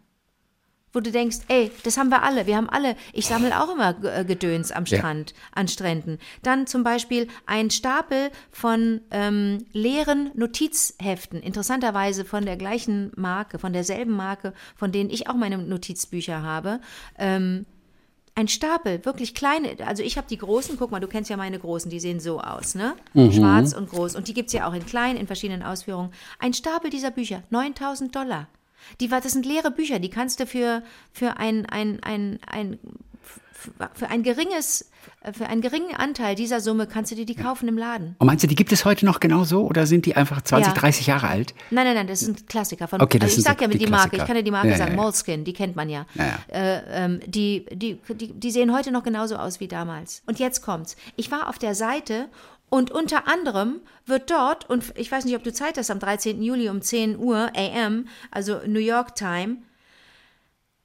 wo 0.93 1.01
du 1.01 1.11
denkst, 1.11 1.39
ey, 1.49 1.71
das 1.85 1.97
haben 1.97 2.09
wir 2.09 2.23
alle, 2.23 2.47
wir 2.47 2.57
haben 2.57 2.69
alle, 2.69 2.97
ich 3.13 3.27
sammle 3.27 3.63
auch 3.63 3.73
immer 3.73 3.97
äh, 4.05 4.25
Gedöns 4.25 4.73
am 4.73 4.87
Strand, 4.87 5.31
ja. 5.31 5.37
an 5.53 5.69
Stränden. 5.69 6.19
Dann 6.43 6.67
zum 6.67 6.83
Beispiel 6.83 7.29
ein 7.47 7.71
Stapel 7.71 8.31
von 8.51 9.01
ähm, 9.11 9.67
leeren 9.73 10.31
Notizheften, 10.35 11.41
interessanterweise 11.43 12.25
von 12.25 12.45
der 12.45 12.57
gleichen 12.57 13.13
Marke, 13.17 13.59
von 13.59 13.73
derselben 13.73 14.13
Marke, 14.13 14.53
von 14.77 14.93
denen 14.93 15.11
ich 15.11 15.29
auch 15.29 15.35
meine 15.35 15.59
Notizbücher 15.59 16.43
habe. 16.43 16.81
Ähm, 17.19 17.67
ein 18.39 18.47
Stapel, 18.47 19.05
wirklich 19.05 19.35
kleine, 19.35 19.77
also 19.85 20.05
ich 20.05 20.17
habe 20.17 20.29
die 20.29 20.39
großen, 20.39 20.77
guck 20.79 20.93
mal, 20.93 21.01
du 21.01 21.09
kennst 21.09 21.29
ja 21.29 21.37
meine 21.37 21.59
großen, 21.59 21.91
die 21.91 21.99
sehen 21.99 22.21
so 22.21 22.41
aus, 22.41 22.77
ne? 22.77 22.95
Mhm. 23.13 23.33
Schwarz 23.33 23.73
und 23.73 23.91
groß. 23.91 24.15
Und 24.15 24.29
die 24.29 24.35
gibt 24.35 24.47
es 24.47 24.53
ja 24.53 24.69
auch 24.69 24.75
in 24.75 24.87
klein, 24.87 25.17
in 25.17 25.27
verschiedenen 25.27 25.65
Ausführungen. 25.65 26.13
Ein 26.39 26.55
Stapel 26.55 26.89
dieser 26.89 27.11
Bücher, 27.11 27.43
9000 27.51 28.15
Dollar. 28.15 28.47
Die, 29.01 29.09
das 29.09 29.33
sind 29.33 29.47
leere 29.47 29.71
Bücher, 29.71 29.99
die 29.99 30.11
kannst 30.11 30.41
du 30.41 30.47
für, 30.47 30.83
für 31.13 31.37
ein, 31.39 31.67
ein, 31.67 32.01
ein, 32.03 32.39
ein 32.47 32.79
für 33.95 34.09
ein 34.09 34.23
geringes, 34.23 34.91
für 35.33 35.47
einen 35.47 35.61
geringen 35.61 35.95
Anteil 35.95 36.35
dieser 36.35 36.61
Summe 36.61 36.87
kannst 36.87 37.11
du 37.11 37.17
dir 37.17 37.27
die 37.27 37.35
kaufen 37.35 37.69
im 37.69 37.77
Laden. 37.77 38.15
Und 38.19 38.27
meinst 38.27 38.45
du, 38.45 38.47
die 38.49 38.55
gibt 38.55 38.73
es 38.73 38.85
heute 38.85 39.05
noch 39.05 39.21
genauso 39.21 39.65
oder 39.65 39.87
sind 39.87 40.07
die 40.07 40.15
einfach 40.15 40.43
20, 40.43 40.75
ja. 40.75 40.81
30 40.81 41.07
Jahre 41.07 41.29
alt? 41.29 41.55
Nein, 41.71 41.85
nein, 41.85 41.95
nein, 41.95 42.07
das 42.07 42.21
sind 42.21 42.49
Klassiker 42.49 42.87
von. 42.87 43.01
Okay, 43.01 43.19
das 43.19 43.31
also 43.31 43.39
ich 43.41 43.45
sag 43.45 43.61
ja 43.61 43.67
die, 43.67 43.79
die 43.79 43.87
Marke, 43.87 44.17
ich 44.17 44.25
kann 44.25 44.37
dir 44.37 44.45
die 44.45 44.51
Marke 44.51 44.69
ja, 44.69 44.77
sagen, 44.77 44.93
ja, 44.93 44.97
Moleskin, 44.97 45.45
die 45.45 45.53
kennt 45.53 45.75
man 45.75 45.89
ja. 45.89 46.07
Äh, 46.49 46.81
ähm, 46.91 47.21
die, 47.27 47.67
die, 47.73 47.99
die, 48.15 48.33
die 48.33 48.51
sehen 48.51 48.73
heute 48.73 48.93
noch 48.93 49.03
genauso 49.03 49.37
aus 49.37 49.61
wie 49.61 49.69
damals. 49.69 50.23
Und 50.27 50.39
jetzt 50.39 50.63
kommt's. 50.63 50.97
Ich 51.17 51.31
war 51.31 51.49
auf 51.49 51.59
der 51.59 51.75
Seite 51.75 52.29
und 52.71 52.91
unter 52.91 53.29
anderem 53.29 53.81
wird 54.07 54.31
dort, 54.31 54.69
und 54.69 54.93
ich 54.97 55.11
weiß 55.11 55.25
nicht, 55.25 55.37
ob 55.37 55.45
du 55.45 55.53
Zeit 55.53 55.79
hast, 55.79 55.91
am 55.91 55.99
13. 55.99 56.43
Juli 56.43 56.69
um 56.69 56.83
10 56.83 57.19
Uhr 57.19 57.51
AM, 57.57 58.09
also 58.31 58.61
New 58.67 58.81
York 58.81 59.15
Time, 59.15 59.59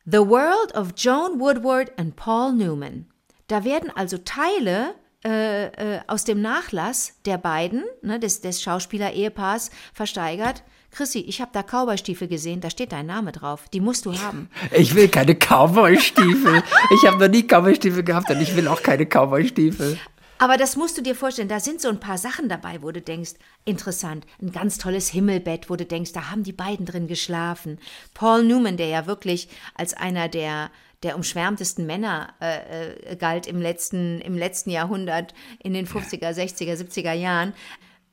The 0.06 0.20
World 0.20 0.76
of 0.76 0.90
Joan 0.98 1.40
Woodward 1.40 1.92
and 1.98 2.16
Paul 2.16 2.54
Newman. 2.54 3.06
Da 3.48 3.64
werden 3.64 3.90
also 3.96 4.18
Teile 4.18 4.96
äh, 5.26 5.68
äh, 5.68 6.02
aus 6.08 6.26
dem 6.26 6.42
Nachlass 6.42 7.14
der 7.26 7.38
beiden, 7.38 7.84
ne, 8.02 8.20
des, 8.20 8.42
des 8.42 8.62
Schauspieler-Ehepaars, 8.62 9.72
versteigert. 9.94 10.64
Chrissy, 10.92 11.20
ich 11.20 11.42
habe 11.42 11.52
da 11.54 11.64
Cowboystiefel 11.64 12.28
gesehen, 12.28 12.62
da 12.62 12.70
steht 12.70 12.92
dein 12.92 13.06
Name 13.06 13.32
drauf. 13.32 13.66
Die 13.74 13.80
musst 13.80 14.06
du 14.06 14.20
haben. 14.20 14.50
Ich 14.72 14.94
will 14.94 15.08
keine 15.08 15.36
Cowboy-Stiefel. 15.36 16.62
ich 16.92 17.08
habe 17.08 17.18
noch 17.18 17.30
nie 17.30 17.44
Cowboy-Stiefel 17.44 18.04
gehabt 18.04 18.30
und 18.30 18.42
ich 18.42 18.56
will 18.56 18.68
auch 18.68 18.84
keine 18.84 19.06
Cowboy-Stiefel. 19.06 19.98
Aber 20.44 20.58
das 20.58 20.76
musst 20.76 20.98
du 20.98 21.02
dir 21.02 21.16
vorstellen, 21.16 21.48
da 21.48 21.62
sind 21.62 21.80
so 21.80 21.88
ein 21.88 22.02
paar 22.02 22.18
Sachen 22.18 22.50
dabei, 22.50 22.82
wo 22.82 22.92
du 22.92 23.02
denkst, 23.02 23.36
interessant, 23.64 24.26
ein 24.42 24.52
ganz 24.52 24.78
tolles 24.78 25.08
Himmelbett, 25.08 25.70
wo 25.70 25.78
du 25.78 25.86
denkst, 25.86 26.12
da 26.12 26.32
haben 26.32 26.44
die 26.44 26.52
beiden 26.52 26.86
drin 26.86 27.08
geschlafen. 27.08 27.80
Paul 28.14 28.44
Newman, 28.44 28.76
der 28.76 28.88
ja 28.88 29.08
wirklich 29.08 29.48
als 29.74 29.94
einer 29.94 30.28
der 30.28 30.70
der 31.02 31.16
umschwärmtesten 31.16 31.86
Männer 31.86 32.34
äh, 32.42 33.12
äh, 33.12 33.16
galt 33.16 33.48
im 33.48 33.62
letzten, 33.62 34.20
im 34.20 34.38
letzten 34.38 34.70
Jahrhundert, 34.70 35.34
in 35.60 35.74
den 35.74 35.88
50er, 35.88 36.34
60er, 36.34 36.76
70er 36.76 37.14
Jahren. 37.14 37.54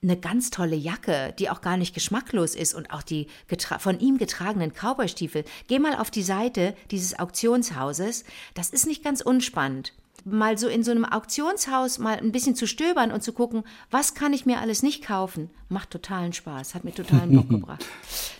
Eine 0.00 0.16
ganz 0.16 0.50
tolle 0.50 0.76
Jacke, 0.76 1.34
die 1.36 1.50
auch 1.50 1.62
gar 1.62 1.76
nicht 1.76 1.94
geschmacklos 1.94 2.54
ist 2.54 2.74
und 2.74 2.92
auch 2.92 3.02
die 3.02 3.26
von 3.80 3.98
ihm 3.98 4.18
getragenen 4.18 4.72
Cowboystiefel. 4.72 5.44
Geh 5.66 5.80
mal 5.80 5.96
auf 5.96 6.12
die 6.12 6.22
Seite 6.22 6.76
dieses 6.92 7.18
Auktionshauses. 7.18 8.22
Das 8.54 8.70
ist 8.70 8.86
nicht 8.86 9.02
ganz 9.02 9.20
unspannend 9.20 9.94
mal 10.24 10.58
so 10.58 10.68
in 10.68 10.82
so 10.82 10.90
einem 10.90 11.04
Auktionshaus 11.04 11.98
mal 11.98 12.18
ein 12.18 12.32
bisschen 12.32 12.54
zu 12.54 12.66
stöbern 12.66 13.12
und 13.12 13.22
zu 13.22 13.32
gucken, 13.32 13.64
was 13.90 14.14
kann 14.14 14.32
ich 14.32 14.46
mir 14.46 14.60
alles 14.60 14.82
nicht 14.82 15.04
kaufen, 15.04 15.50
macht 15.68 15.90
totalen 15.90 16.32
Spaß, 16.32 16.74
hat 16.74 16.84
mir 16.84 16.92
totalen 16.92 17.34
Bock 17.34 17.48
gebracht. 17.50 17.84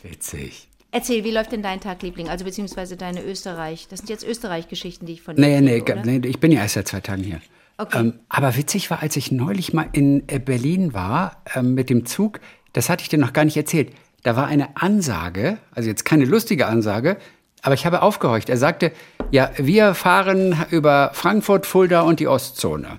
Witzig. 0.03 0.69
Erzähl, 0.93 1.23
wie 1.23 1.31
läuft 1.31 1.53
denn 1.53 1.63
dein 1.63 1.81
Tag, 1.81 2.03
Liebling? 2.03 2.29
Also 2.29 2.45
beziehungsweise 2.45 2.97
deine 2.97 3.23
Österreich. 3.23 3.87
Das 3.89 4.01
sind 4.01 4.11
jetzt 4.11 4.27
Österreich-Geschichten, 4.27 5.07
die 5.07 5.15
ich 5.15 5.23
von 5.23 5.37
dir 5.37 5.43
Nee, 5.43 5.61
nee, 5.61 5.81
kriege, 5.81 6.03
nee, 6.05 6.21
ich 6.27 6.41
bin 6.41 6.51
ja 6.51 6.63
erst 6.63 6.75
seit 6.75 6.89
zwei 6.89 7.01
Tagen 7.01 7.23
hier. 7.23 7.41
Okay. 7.79 7.99
Ähm, 7.99 8.15
aber 8.29 8.57
witzig 8.57 8.91
war, 8.91 9.01
als 9.01 9.17
ich 9.17 9.31
neulich 9.31 9.73
mal 9.73 9.89
in 9.93 10.29
äh, 10.29 10.39
Berlin 10.39 10.93
war 10.93 11.43
ähm, 11.55 11.75
mit 11.75 11.91
dem 11.91 12.07
Zug, 12.07 12.41
das 12.73 12.89
hatte 12.89 13.03
ich 13.03 13.09
dir 13.09 13.19
noch 13.19 13.33
gar 13.33 13.45
nicht 13.45 13.57
erzählt. 13.57 13.93
Da 14.23 14.37
war 14.37 14.49
eine 14.49 14.77
Ansage, 14.77 15.59
also 15.73 15.89
jetzt 15.89 16.05
keine 16.05 16.25
lustige 16.25 16.67
Ansage, 16.67 17.17
aber 17.63 17.75
ich 17.75 17.87
habe 17.87 18.03
aufgehorcht. 18.03 18.49
Er 18.49 18.57
sagte, 18.57 18.93
ja, 19.31 19.51
wir 19.57 19.95
fahren 19.95 20.57
über 20.71 21.11
Frankfurt, 21.13 21.67
Fulda 21.67 22.03
und 22.03 22.21
die 22.21 22.29
Ostzone. 22.29 22.99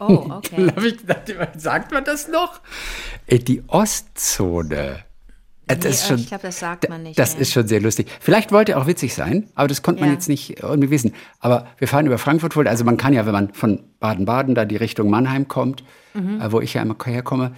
Oh, 0.00 0.26
okay. 0.30 0.54
Dann 0.56 0.76
habe 0.76 0.88
ich 0.88 0.98
gedacht, 0.98 1.22
sagt 1.56 1.92
man 1.92 2.04
das 2.04 2.28
noch? 2.28 2.60
Äh, 3.26 3.38
Die 3.38 3.62
Ostzone. 3.68 5.04
Äh, 5.66 5.76
Das 5.76 5.78
Nee, 5.84 5.90
ist 5.90 6.06
schon, 6.06 6.18
ich 6.18 6.28
glaube, 6.28 6.42
das 6.44 6.58
sagt 6.60 6.88
man 6.88 7.02
nicht 7.02 7.18
Das 7.18 7.34
mehr. 7.34 7.42
ist 7.42 7.52
schon 7.52 7.66
sehr 7.68 7.80
lustig. 7.80 8.08
Vielleicht 8.20 8.52
wollte 8.52 8.72
er 8.72 8.78
auch 8.80 8.86
witzig 8.86 9.14
sein, 9.14 9.48
aber 9.54 9.68
das 9.68 9.82
konnte 9.82 10.00
man 10.00 10.08
Ja. 10.10 10.14
jetzt 10.14 10.28
nicht 10.28 10.62
irgendwie 10.62 10.90
wissen. 10.90 11.14
Aber 11.40 11.66
wir 11.78 11.88
fahren 11.88 12.06
über 12.06 12.16
Frankfurt, 12.18 12.54
Fulda. 12.54 12.70
Also 12.70 12.84
man 12.84 12.96
kann 12.96 13.12
ja, 13.12 13.26
wenn 13.26 13.32
man 13.32 13.52
von 13.52 13.84
Baden-Baden 14.00 14.54
da 14.54 14.64
die 14.64 14.76
Richtung 14.76 15.10
Mannheim 15.10 15.46
kommt, 15.48 15.84
Mhm. 16.14 16.40
äh, 16.40 16.50
wo 16.52 16.60
ich 16.60 16.74
ja 16.74 16.82
immer 16.82 16.96
herkomme, 17.04 17.52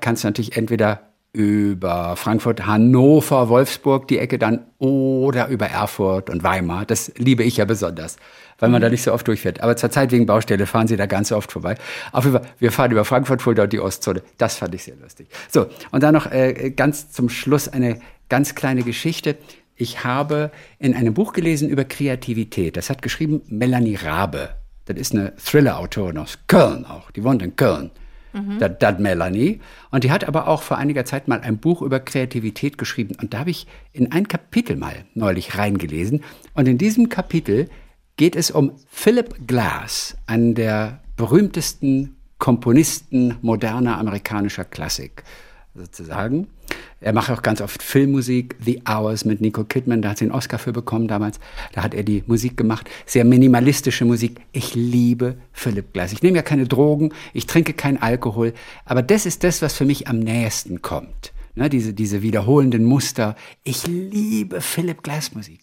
kannst 0.00 0.24
du 0.24 0.28
natürlich 0.28 0.56
entweder 0.56 1.07
über 1.32 2.16
Frankfurt, 2.16 2.66
Hannover, 2.66 3.48
Wolfsburg 3.48 4.08
die 4.08 4.18
Ecke 4.18 4.38
dann 4.38 4.64
oder 4.78 5.48
über 5.48 5.66
Erfurt 5.66 6.30
und 6.30 6.42
Weimar. 6.42 6.86
Das 6.86 7.12
liebe 7.16 7.42
ich 7.44 7.58
ja 7.58 7.64
besonders, 7.64 8.16
weil 8.58 8.68
Mhm. 8.68 8.72
man 8.72 8.82
da 8.82 8.88
nicht 8.88 9.02
so 9.02 9.12
oft 9.12 9.26
durchfährt. 9.28 9.60
Aber 9.60 9.76
zurzeit 9.76 10.10
wegen 10.10 10.26
Baustelle 10.26 10.66
fahren 10.66 10.88
sie 10.88 10.96
da 10.96 11.06
ganz 11.06 11.30
oft 11.30 11.52
vorbei. 11.52 11.76
Auf 12.12 12.24
jeden 12.24 12.38
Fall, 12.38 12.48
wir 12.58 12.72
fahren 12.72 12.90
über 12.92 13.04
Frankfurt, 13.04 13.42
Fulda 13.42 13.64
und 13.64 13.72
die 13.72 13.80
Ostzone. 13.80 14.22
Das 14.38 14.56
fand 14.56 14.74
ich 14.74 14.84
sehr 14.84 14.96
lustig. 14.96 15.28
So, 15.50 15.66
und 15.90 16.02
dann 16.02 16.14
noch 16.14 16.30
äh, 16.32 16.70
ganz 16.70 17.12
zum 17.12 17.28
Schluss 17.28 17.68
eine 17.68 18.00
ganz 18.28 18.54
kleine 18.54 18.82
Geschichte. 18.82 19.36
Ich 19.76 20.02
habe 20.04 20.50
in 20.78 20.94
einem 20.94 21.14
Buch 21.14 21.32
gelesen 21.34 21.68
über 21.68 21.84
Kreativität. 21.84 22.76
Das 22.76 22.90
hat 22.90 23.00
geschrieben 23.02 23.42
Melanie 23.48 23.94
Rabe. 23.96 24.48
Das 24.86 24.96
ist 24.96 25.12
eine 25.12 25.34
Thriller-Autorin 25.36 26.16
aus 26.18 26.38
Köln 26.48 26.84
auch. 26.86 27.10
Die 27.10 27.22
wohnt 27.22 27.42
in 27.42 27.54
Köln. 27.54 27.90
Das, 28.58 28.72
das 28.78 28.98
Melanie. 28.98 29.60
Und 29.90 30.04
die 30.04 30.10
hat 30.10 30.24
aber 30.24 30.48
auch 30.48 30.62
vor 30.62 30.78
einiger 30.78 31.04
Zeit 31.04 31.28
mal 31.28 31.40
ein 31.40 31.58
Buch 31.58 31.82
über 31.82 32.00
Kreativität 32.00 32.78
geschrieben. 32.78 33.16
Und 33.20 33.34
da 33.34 33.40
habe 33.40 33.50
ich 33.50 33.66
in 33.92 34.12
ein 34.12 34.28
Kapitel 34.28 34.76
mal 34.76 35.04
neulich 35.14 35.56
reingelesen. 35.56 36.22
Und 36.54 36.68
in 36.68 36.78
diesem 36.78 37.08
Kapitel 37.08 37.68
geht 38.16 38.36
es 38.36 38.50
um 38.50 38.72
Philip 38.88 39.46
Glass, 39.46 40.16
einen 40.26 40.54
der 40.54 41.00
berühmtesten 41.16 42.16
Komponisten 42.38 43.36
moderner 43.42 43.98
amerikanischer 43.98 44.64
Klassik 44.64 45.24
sozusagen. 45.74 46.48
Er 47.00 47.12
macht 47.12 47.30
auch 47.30 47.42
ganz 47.42 47.60
oft 47.60 47.80
Filmmusik, 47.80 48.56
The 48.60 48.82
Hours 48.88 49.24
mit 49.24 49.40
Nicole 49.40 49.66
Kidman, 49.68 50.02
da 50.02 50.10
hat 50.10 50.18
sie 50.18 50.24
einen 50.24 50.32
Oscar 50.32 50.58
für 50.58 50.72
bekommen 50.72 51.06
damals. 51.06 51.38
Da 51.72 51.84
hat 51.84 51.94
er 51.94 52.02
die 52.02 52.24
Musik 52.26 52.56
gemacht, 52.56 52.90
sehr 53.06 53.24
minimalistische 53.24 54.04
Musik. 54.04 54.40
Ich 54.50 54.74
liebe 54.74 55.36
Philip 55.52 55.92
Glass. 55.92 56.12
Ich 56.12 56.22
nehme 56.22 56.36
ja 56.36 56.42
keine 56.42 56.66
Drogen, 56.66 57.12
ich 57.32 57.46
trinke 57.46 57.72
keinen 57.72 57.98
Alkohol, 57.98 58.52
aber 58.84 59.02
das 59.02 59.26
ist 59.26 59.44
das, 59.44 59.62
was 59.62 59.74
für 59.74 59.84
mich 59.84 60.08
am 60.08 60.18
nächsten 60.18 60.82
kommt. 60.82 61.32
Ne, 61.58 61.68
diese, 61.68 61.92
diese 61.92 62.22
wiederholenden 62.22 62.84
Muster. 62.84 63.34
Ich 63.64 63.84
liebe 63.88 64.60
Philip 64.60 65.02
Glass 65.02 65.34
Musik. 65.34 65.58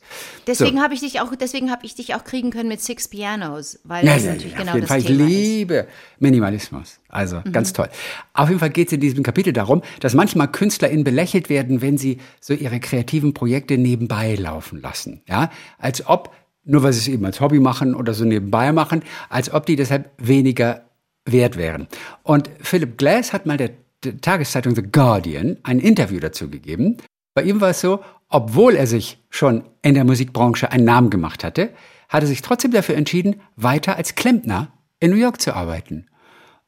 Deswegen 0.46 0.76
So. 0.78 0.84
habe 0.84 0.94
ich 0.94 1.00
dich 1.00 1.22
auch, 1.22 1.34
deswegen 1.36 1.72
habe 1.72 1.86
ich 1.86 1.96
dich 1.96 2.16
auch 2.16 2.26
kriegen 2.26 2.52
können 2.52 2.68
mit 2.68 2.82
Six 2.82 3.08
Pianos, 3.08 3.80
weil 3.86 4.06
Ja, 4.06 4.16
das 4.16 4.26
ja, 4.26 4.32
natürlich 4.34 4.52
ja, 4.52 4.60
genau 4.60 4.72
auf 4.72 4.76
jeden 4.76 4.88
das 4.88 4.90
Fall. 4.90 5.00
Ich 5.00 5.06
Thema 5.06 5.22
ist. 5.24 5.30
Mhm. 5.30 5.34
liebe 5.34 5.88
Minimalismus. 6.20 7.00
Also 7.08 7.42
ganz 7.50 7.72
toll. 7.72 7.88
Auf 8.34 8.50
jeden 8.50 8.60
Fall 8.60 8.72
geht 8.72 8.88
es 8.88 8.94
in 8.94 9.00
diesem 9.00 9.24
Kapitel 9.24 9.54
darum, 9.54 9.84
dass 10.02 10.14
manchmal 10.14 10.52
KünstlerInnen 10.52 11.06
belächelt 11.06 11.48
werden, 11.50 11.82
wenn 11.82 11.98
sie 11.98 12.18
so 12.42 12.54
ihre 12.54 12.82
kreativen 12.82 13.34
Projekte 13.34 13.78
nebenbei 13.78 14.36
laufen 14.36 14.82
lassen. 14.82 15.22
Ja, 15.30 15.50
als 15.78 16.06
ob, 16.06 16.34
nur 16.66 16.84
weil 16.84 16.92
sie 16.92 17.00
es 17.00 17.08
eben 17.08 17.24
als 17.24 17.40
Hobby 17.40 17.62
machen 17.62 17.96
oder 17.96 18.14
so 18.14 18.26
nebenbei 18.26 18.74
machen, 18.74 19.02
als 19.30 19.50
ob 19.54 19.66
die 19.66 19.78
deshalb 19.78 20.12
weniger 20.18 20.82
wert 21.26 21.56
wären. 21.56 21.88
Und 22.24 22.50
Philip 22.60 22.98
Glass 22.98 23.32
hat 23.32 23.46
mal 23.46 23.56
der 23.56 23.72
Tageszeitung 24.13 24.76
The 24.76 24.84
Guardian 24.84 25.58
ein 25.63 25.80
Interview 25.80 26.20
dazu 26.20 26.50
gegeben. 26.50 26.98
Bei 27.34 27.44
ihm 27.44 27.62
war 27.62 27.70
es 27.70 27.82
so, 27.82 28.00
obwohl 28.30 28.76
er 28.76 28.88
sich 28.88 29.24
schon 29.30 29.63
in 29.82 29.94
der 29.94 30.06
Musikbranche 30.06 30.72
einen 30.72 30.86
Namen 30.86 31.10
gemacht 31.10 31.44
hatte, 31.44 31.72
hat 32.10 32.24
er 32.24 32.28
sich 32.28 32.41
trotzdem 32.41 32.72
dafür 32.72 32.96
entschieden, 32.96 33.41
weiter 33.56 33.98
als 33.98 34.15
Klempner 34.15 34.72
in 35.00 35.12
New 35.12 35.18
York 35.18 35.41
zu 35.41 35.54
arbeiten. 35.54 36.08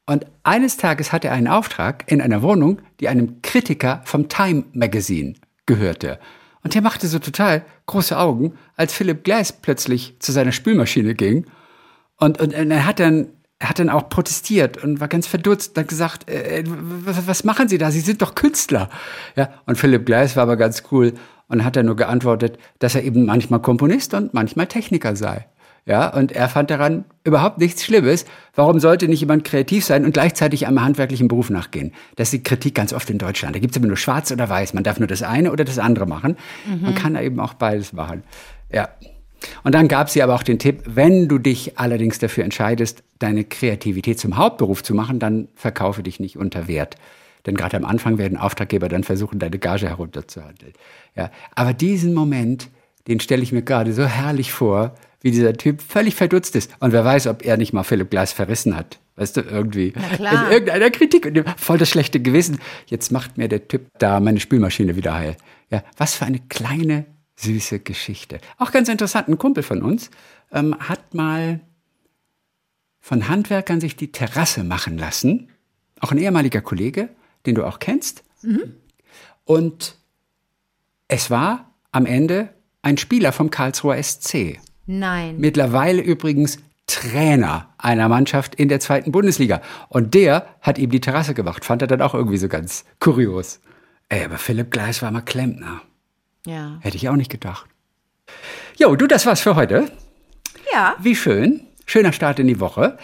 Und 0.06 0.26
eines 0.44 0.78
Tages 0.78 1.12
hatte 1.12 1.28
er 1.28 1.34
einen 1.34 1.48
Auftrag 1.48 2.10
in 2.12 2.22
einer 2.22 2.42
Wohnung, 2.42 2.82
die 3.00 3.10
einem 3.10 3.42
Kritiker 3.42 4.02
vom 4.06 4.30
Time 4.30 4.64
Magazine 4.74 5.36
gehörte. 5.66 6.20
Und 6.64 6.74
der 6.74 6.82
machte 6.82 7.08
so 7.08 7.20
total 7.20 7.66
große 7.86 8.18
Augen, 8.18 8.54
als 8.76 8.94
Philip 8.94 9.24
Glass 9.24 9.52
plötzlich 9.52 10.16
zu 10.20 10.32
seiner 10.32 10.52
Spülmaschine 10.52 11.14
ging. 11.14 11.46
Und, 12.18 12.40
und, 12.40 12.54
und 12.54 12.72
er 12.72 12.86
hat 12.86 13.00
dann 13.00 13.28
er 13.60 13.70
hat 13.70 13.80
dann 13.80 13.90
auch 13.90 14.10
protestiert 14.10 14.84
und 14.84 15.00
war 15.00 15.08
ganz 15.08 15.26
verdutzt 15.26 15.76
und 15.76 15.84
hat 15.84 15.88
gesagt, 15.88 16.30
äh, 16.30 16.64
was, 16.66 17.28
was 17.28 17.44
machen 17.44 17.68
Sie 17.68 17.78
da? 17.78 17.90
Sie 17.92 18.02
sind 18.02 18.22
doch 18.22 18.36
Künstler. 18.36 18.90
Ja, 19.36 19.50
und 19.66 19.78
Philip 19.78 20.06
Glass 20.06 20.36
war 20.36 20.44
aber 20.44 20.58
ganz 20.58 20.84
cool 20.92 21.14
und 21.48 21.64
hat 21.64 21.76
dann 21.76 21.88
nur 21.88 21.96
geantwortet, 21.96 22.60
dass 22.80 22.94
er 22.94 23.04
eben 23.04 23.26
manchmal 23.26 23.62
Komponist 23.62 24.14
und 24.14 24.34
manchmal 24.34 24.68
Techniker 24.68 25.16
sei. 25.16 25.48
Ja, 25.88 26.10
und 26.14 26.34
er 26.34 26.50
fand 26.50 26.70
daran 26.70 27.06
überhaupt 27.24 27.60
nichts 27.60 27.84
Schlimmes. 27.86 28.26
Warum 28.54 28.80
sollte 28.82 29.08
nicht 29.08 29.22
jemand 29.22 29.46
kreativ 29.46 29.86
sein 29.86 30.04
und 30.04 30.12
gleichzeitig 30.12 30.68
einem 30.68 30.84
handwerklichen 30.84 31.30
Beruf 31.30 31.50
nachgehen? 31.50 31.94
Das 32.18 32.28
ist 32.28 32.34
die 32.34 32.44
Kritik 32.44 32.76
ganz 32.76 32.92
oft 32.92 33.10
in 33.10 33.18
Deutschland. 33.18 33.56
Da 33.56 33.60
gibt 33.60 33.72
es 33.72 33.78
immer 33.78 33.88
nur 33.88 33.96
schwarz 33.96 34.30
oder 34.32 34.50
weiß. 34.50 34.74
Man 34.74 34.84
darf 34.84 35.00
nur 35.00 35.08
das 35.08 35.24
eine 35.24 35.50
oder 35.50 35.64
das 35.64 35.80
andere 35.80 36.06
machen. 36.06 36.36
Man 36.82 36.94
kann 36.94 37.14
da 37.14 37.22
eben 37.22 37.40
auch 37.40 37.54
beides 37.54 37.94
machen. 37.94 38.24
Ja. 38.70 38.90
Und 39.64 39.76
dann 39.76 39.88
gab 39.88 40.10
sie 40.10 40.22
aber 40.22 40.36
auch 40.36 40.44
den 40.44 40.60
Tipp, 40.60 40.84
wenn 40.86 41.28
du 41.28 41.38
dich 41.38 41.78
allerdings 41.78 42.20
dafür 42.20 42.44
entscheidest, 42.44 43.04
deine 43.20 43.44
Kreativität 43.44 44.20
zum 44.20 44.38
Hauptberuf 44.38 44.84
zu 44.84 44.94
machen, 44.94 45.20
dann 45.20 45.48
verkaufe 45.56 46.04
dich 46.04 46.20
nicht 46.20 46.38
unter 46.38 46.68
Wert. 46.68 46.96
Denn 47.46 47.56
gerade 47.56 47.78
am 47.78 47.86
Anfang 47.86 48.18
werden 48.18 48.38
Auftraggeber 48.38 48.90
dann 48.90 49.04
versuchen, 49.04 49.40
deine 49.40 49.58
Gage 49.58 49.88
herunterzuhandeln. 49.88 50.74
Ja. 51.16 51.32
Aber 51.56 51.74
diesen 51.74 52.14
Moment, 52.14 52.70
den 53.08 53.20
stelle 53.20 53.42
ich 53.42 53.52
mir 53.52 53.62
gerade 53.62 53.94
so 53.94 54.06
herrlich 54.06 54.52
vor, 54.52 54.96
wie 55.22 55.32
dieser 55.32 55.54
Typ 55.54 55.82
völlig 55.82 56.16
verdutzt 56.16 56.56
ist. 56.56 56.72
Und 56.80 56.92
wer 56.92 57.04
weiß, 57.04 57.28
ob 57.28 57.44
er 57.46 57.58
nicht 57.58 57.74
mal 57.74 57.84
Philipp 57.84 58.12
Glass 58.12 58.34
verrissen 58.34 58.76
hat. 58.76 59.00
Weißt 59.16 59.36
du, 59.36 59.42
irgendwie. 59.42 59.94
Na 59.96 60.16
klar. 60.16 60.46
In 60.46 60.52
irgendeiner 60.52 60.90
Kritik. 60.92 61.26
Und 61.26 61.44
voll 61.58 61.78
das 61.78 61.90
schlechte 61.90 62.20
Gewissen. 62.20 62.60
Jetzt 62.86 63.12
macht 63.12 63.38
mir 63.38 63.48
der 63.48 63.68
Typ 63.68 63.88
da 63.98 64.20
meine 64.20 64.40
Spülmaschine 64.40 64.96
wieder 64.96 65.16
heil. 65.16 65.38
Ja, 65.72 65.84
was 65.98 66.16
für 66.16 66.26
eine 66.26 66.40
kleine, 66.40 67.06
süße 67.38 67.80
Geschichte. 67.80 68.40
Auch 68.58 68.72
ganz 68.72 68.90
interessant. 68.90 69.28
Ein 69.30 69.38
Kumpel 69.38 69.64
von 69.64 69.82
uns 69.82 70.10
ähm, 70.52 70.76
hat 70.80 71.14
mal 71.14 71.62
von 73.00 73.30
Handwerkern 73.30 73.80
sich 73.80 73.96
die 73.96 74.12
Terrasse 74.12 74.64
machen 74.64 74.98
lassen. 74.98 75.50
Auch 76.02 76.12
ein 76.12 76.18
ehemaliger 76.18 76.62
Kollege, 76.62 77.10
den 77.46 77.56
du 77.56 77.64
auch 77.64 77.80
kennst. 77.80 78.24
Und 79.46 79.98
es 81.08 81.32
war 81.32 81.74
am 81.92 82.06
Ende 82.06 82.50
ein 82.82 82.98
Spieler 82.98 83.32
vom 83.32 83.50
Karlsruher 83.50 84.02
SC. 84.02 84.60
Nein. 84.86 85.38
Mittlerweile 85.38 86.02
übrigens 86.02 86.58
Trainer 86.88 87.74
einer 87.78 88.08
Mannschaft 88.08 88.56
in 88.56 88.70
der 88.70 88.80
zweiten 88.80 89.12
Bundesliga. 89.12 89.62
Und 89.90 90.14
der 90.14 90.56
hat 90.62 90.78
ihm 90.78 90.90
die 90.90 91.02
Terrasse 91.02 91.34
gemacht. 91.34 91.66
Fand 91.66 91.82
er 91.82 91.88
dann 91.88 92.02
auch 92.02 92.14
irgendwie 92.14 92.38
so 92.38 92.48
ganz 92.48 92.86
kurios. 93.00 93.60
Ey, 94.10 94.24
aber 94.24 94.38
Philipp 94.38 94.72
Gleis 94.72 95.02
war 95.02 95.12
mal 95.12 95.22
Klempner. 95.22 95.82
Ja. 96.48 96.78
Hätte 96.82 96.98
ich 96.98 97.10
auch 97.10 97.16
nicht 97.16 97.32
gedacht. 97.32 97.70
Jo, 98.78 98.96
du, 98.96 99.08
das 99.08 99.26
war's 99.26 99.42
für 99.42 99.56
heute. 99.56 99.92
Ja. 100.74 100.96
Wie 101.00 101.16
schön. 101.16 101.62
Schöner 101.86 102.14
Start 102.14 102.40
in 102.40 102.48
die 102.48 102.60
Woche. 102.60 102.98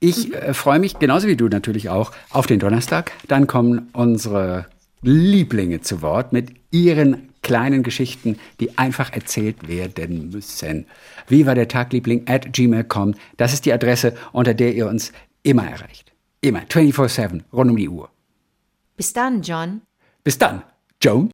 Ich 0.00 0.32
äh, 0.32 0.54
freue 0.54 0.78
mich 0.78 0.98
genauso 0.98 1.26
wie 1.28 1.36
du 1.36 1.48
natürlich 1.48 1.88
auch 1.88 2.12
auf 2.30 2.46
den 2.46 2.60
Donnerstag. 2.60 3.12
Dann 3.26 3.46
kommen 3.46 3.88
unsere 3.92 4.66
Lieblinge 5.02 5.80
zu 5.80 6.02
Wort 6.02 6.32
mit 6.32 6.50
ihren 6.70 7.28
kleinen 7.42 7.82
Geschichten, 7.82 8.38
die 8.60 8.78
einfach 8.78 9.12
erzählt 9.12 9.68
werden 9.68 10.30
müssen. 10.30 10.86
Wie 11.28 11.46
war 11.46 11.54
der 11.54 11.68
Tagliebling 11.68 12.28
at 12.28 12.52
gmail.com? 12.52 13.14
Das 13.36 13.52
ist 13.52 13.64
die 13.64 13.72
Adresse, 13.72 14.14
unter 14.32 14.54
der 14.54 14.74
ihr 14.74 14.88
uns 14.88 15.12
immer 15.42 15.66
erreicht. 15.66 16.12
Immer. 16.40 16.60
24-7, 16.60 17.42
rund 17.52 17.70
um 17.70 17.76
die 17.76 17.88
Uhr. 17.88 18.10
Bis 18.96 19.12
dann, 19.12 19.42
John. 19.42 19.82
Bis 20.24 20.38
dann. 20.38 20.62
Joan. 21.02 21.26